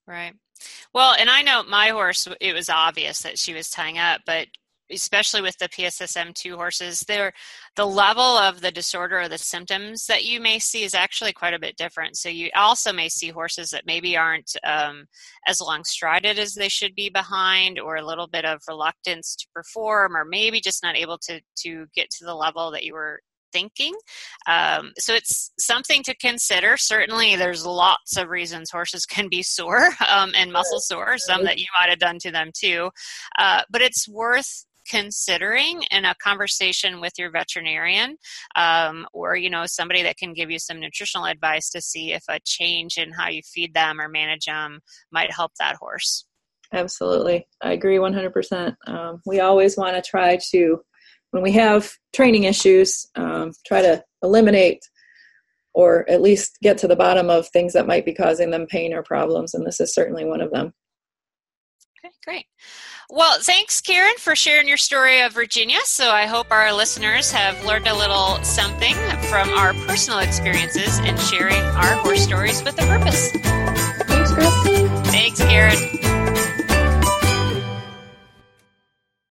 Right 0.06 0.34
well, 0.96 1.14
and 1.20 1.30
I 1.30 1.42
know 1.42 1.62
my 1.64 1.90
horse, 1.90 2.26
it 2.40 2.54
was 2.54 2.70
obvious 2.70 3.20
that 3.24 3.38
she 3.38 3.54
was 3.54 3.70
tying 3.70 3.98
up, 3.98 4.22
but 4.26 4.48
especially 4.90 5.42
with 5.42 5.58
the 5.58 5.68
PSSM2 5.68 6.56
horses, 6.56 7.02
there 7.02 7.34
the 7.76 7.86
level 7.86 8.24
of 8.24 8.62
the 8.62 8.72
disorder 8.72 9.20
or 9.20 9.28
the 9.28 9.38
symptoms 9.38 10.06
that 10.06 10.24
you 10.24 10.40
may 10.40 10.58
see 10.58 10.84
is 10.84 10.94
actually 10.94 11.34
quite 11.34 11.54
a 11.54 11.60
bit 11.60 11.76
different. 11.76 12.16
So 12.16 12.30
you 12.30 12.50
also 12.56 12.94
may 12.94 13.10
see 13.10 13.28
horses 13.28 13.72
that 13.72 13.86
maybe 13.86 14.16
aren't 14.16 14.56
um, 14.64 15.06
as 15.48 15.60
long 15.60 15.84
strided 15.84 16.40
as 16.40 16.54
they 16.54 16.70
should 16.70 16.96
be 16.96 17.10
behind, 17.10 17.78
or 17.78 17.98
a 17.98 18.06
little 18.06 18.28
bit 18.28 18.46
of 18.46 18.62
reluctance 18.66 19.36
to 19.36 19.48
perform, 19.54 20.16
or 20.16 20.24
maybe 20.24 20.62
just 20.62 20.82
not 20.82 20.96
able 20.96 21.18
to 21.24 21.42
to 21.64 21.88
get 21.94 22.10
to 22.12 22.26
the 22.26 22.36
level 22.36 22.72
that 22.72 22.86
you 22.86 22.94
were 22.94 23.20
thinking. 23.56 23.94
Um, 24.48 24.92
so 24.98 25.14
it's 25.14 25.52
something 25.58 26.04
to 26.04 26.16
consider. 26.18 26.76
Certainly, 26.76 27.38
there's 27.38 27.66
lots 27.66 28.18
of 28.18 28.28
reasons 28.30 28.70
horses 28.70 29.06
can 29.16 29.30
be 29.30 29.42
sore 29.42 29.92
um, 30.10 30.32
and 30.36 30.52
muscle 30.52 30.82
sore, 30.82 31.18
some 31.18 31.46
that 31.46 31.58
you 31.58 31.68
might 31.80 31.90
have 31.90 32.00
done 32.00 32.20
to 32.20 32.32
them 32.32 32.52
too. 32.54 32.90
Uh, 33.40 33.62
but 33.70 33.82
it's 33.82 34.10
worth 34.10 34.66
considering 34.88 35.82
in 35.90 36.06
a 36.06 36.14
conversation 36.22 37.02
with 37.02 37.14
your 37.18 37.32
veterinarian 37.32 38.18
um, 38.56 39.08
or 39.14 39.36
you 39.36 39.50
know 39.50 39.64
somebody 39.66 40.04
that 40.04 40.16
can 40.18 40.32
give 40.32 40.52
you 40.52 40.60
some 40.60 40.80
nutritional 40.80 41.26
advice 41.26 41.72
to 41.72 41.82
see 41.82 42.14
if 42.14 42.24
a 42.30 42.40
change 42.46 42.98
in 42.98 43.12
how 43.12 43.28
you 43.28 43.42
feed 43.44 43.74
them 43.74 44.00
or 44.00 44.08
manage 44.08 44.46
them 44.46 44.80
might 45.12 45.32
help 45.32 45.52
that 45.60 45.76
horse 45.78 46.26
absolutely 46.72 47.48
i 47.64 47.72
agree 47.72 47.98
100% 47.98 48.76
um, 48.86 49.20
we 49.26 49.40
always 49.40 49.76
want 49.76 49.96
to 49.96 50.08
try 50.08 50.38
to 50.52 50.80
when 51.36 51.44
we 51.44 51.52
have 51.52 51.92
training 52.14 52.46
issues 52.46 53.06
um, 53.16 53.52
try 53.66 53.82
to 53.82 54.02
eliminate 54.24 54.80
or 55.74 56.10
at 56.10 56.22
least 56.22 56.58
get 56.64 56.78
to 56.78 56.88
the 56.88 56.96
bottom 56.96 57.30
of 57.30 57.46
things 57.50 57.74
that 57.74 57.86
might 57.86 58.06
be 58.06 58.14
causing 58.14 58.52
them 58.52 58.66
pain 58.68 58.94
or 58.94 59.04
problems 59.04 59.54
and 59.54 59.68
this 59.68 59.82
is 59.82 59.94
certainly 59.94 60.24
one 60.24 60.40
of 60.40 60.50
them 60.52 60.72
okay 62.00 62.14
great 62.24 62.46
well, 63.08 63.38
thanks, 63.40 63.82
Karen, 63.82 64.16
for 64.18 64.36
sharing 64.36 64.68
your 64.68 64.78
story 64.78 65.22
of 65.22 65.34
Virginia. 65.34 65.78
So 65.84 66.10
I 66.10 66.26
hope 66.26 66.48
our 66.50 66.74
listeners 66.74 67.32
have 67.32 67.64
learned 67.64 67.88
a 67.88 67.96
little 67.96 68.44
something 68.44 68.96
from 69.30 69.50
our 69.50 69.74
personal 69.86 70.20
experiences 70.20 70.98
in 70.98 71.16
sharing 71.18 71.62
our 71.62 71.94
horse 71.98 72.24
stories 72.24 72.64
with 72.64 72.82
a 72.82 72.88
purpose. 72.88 73.30
Thanks, 74.08 74.34
Christy. 74.34 74.88
Thanks, 75.12 75.40
Karen. 75.40 76.15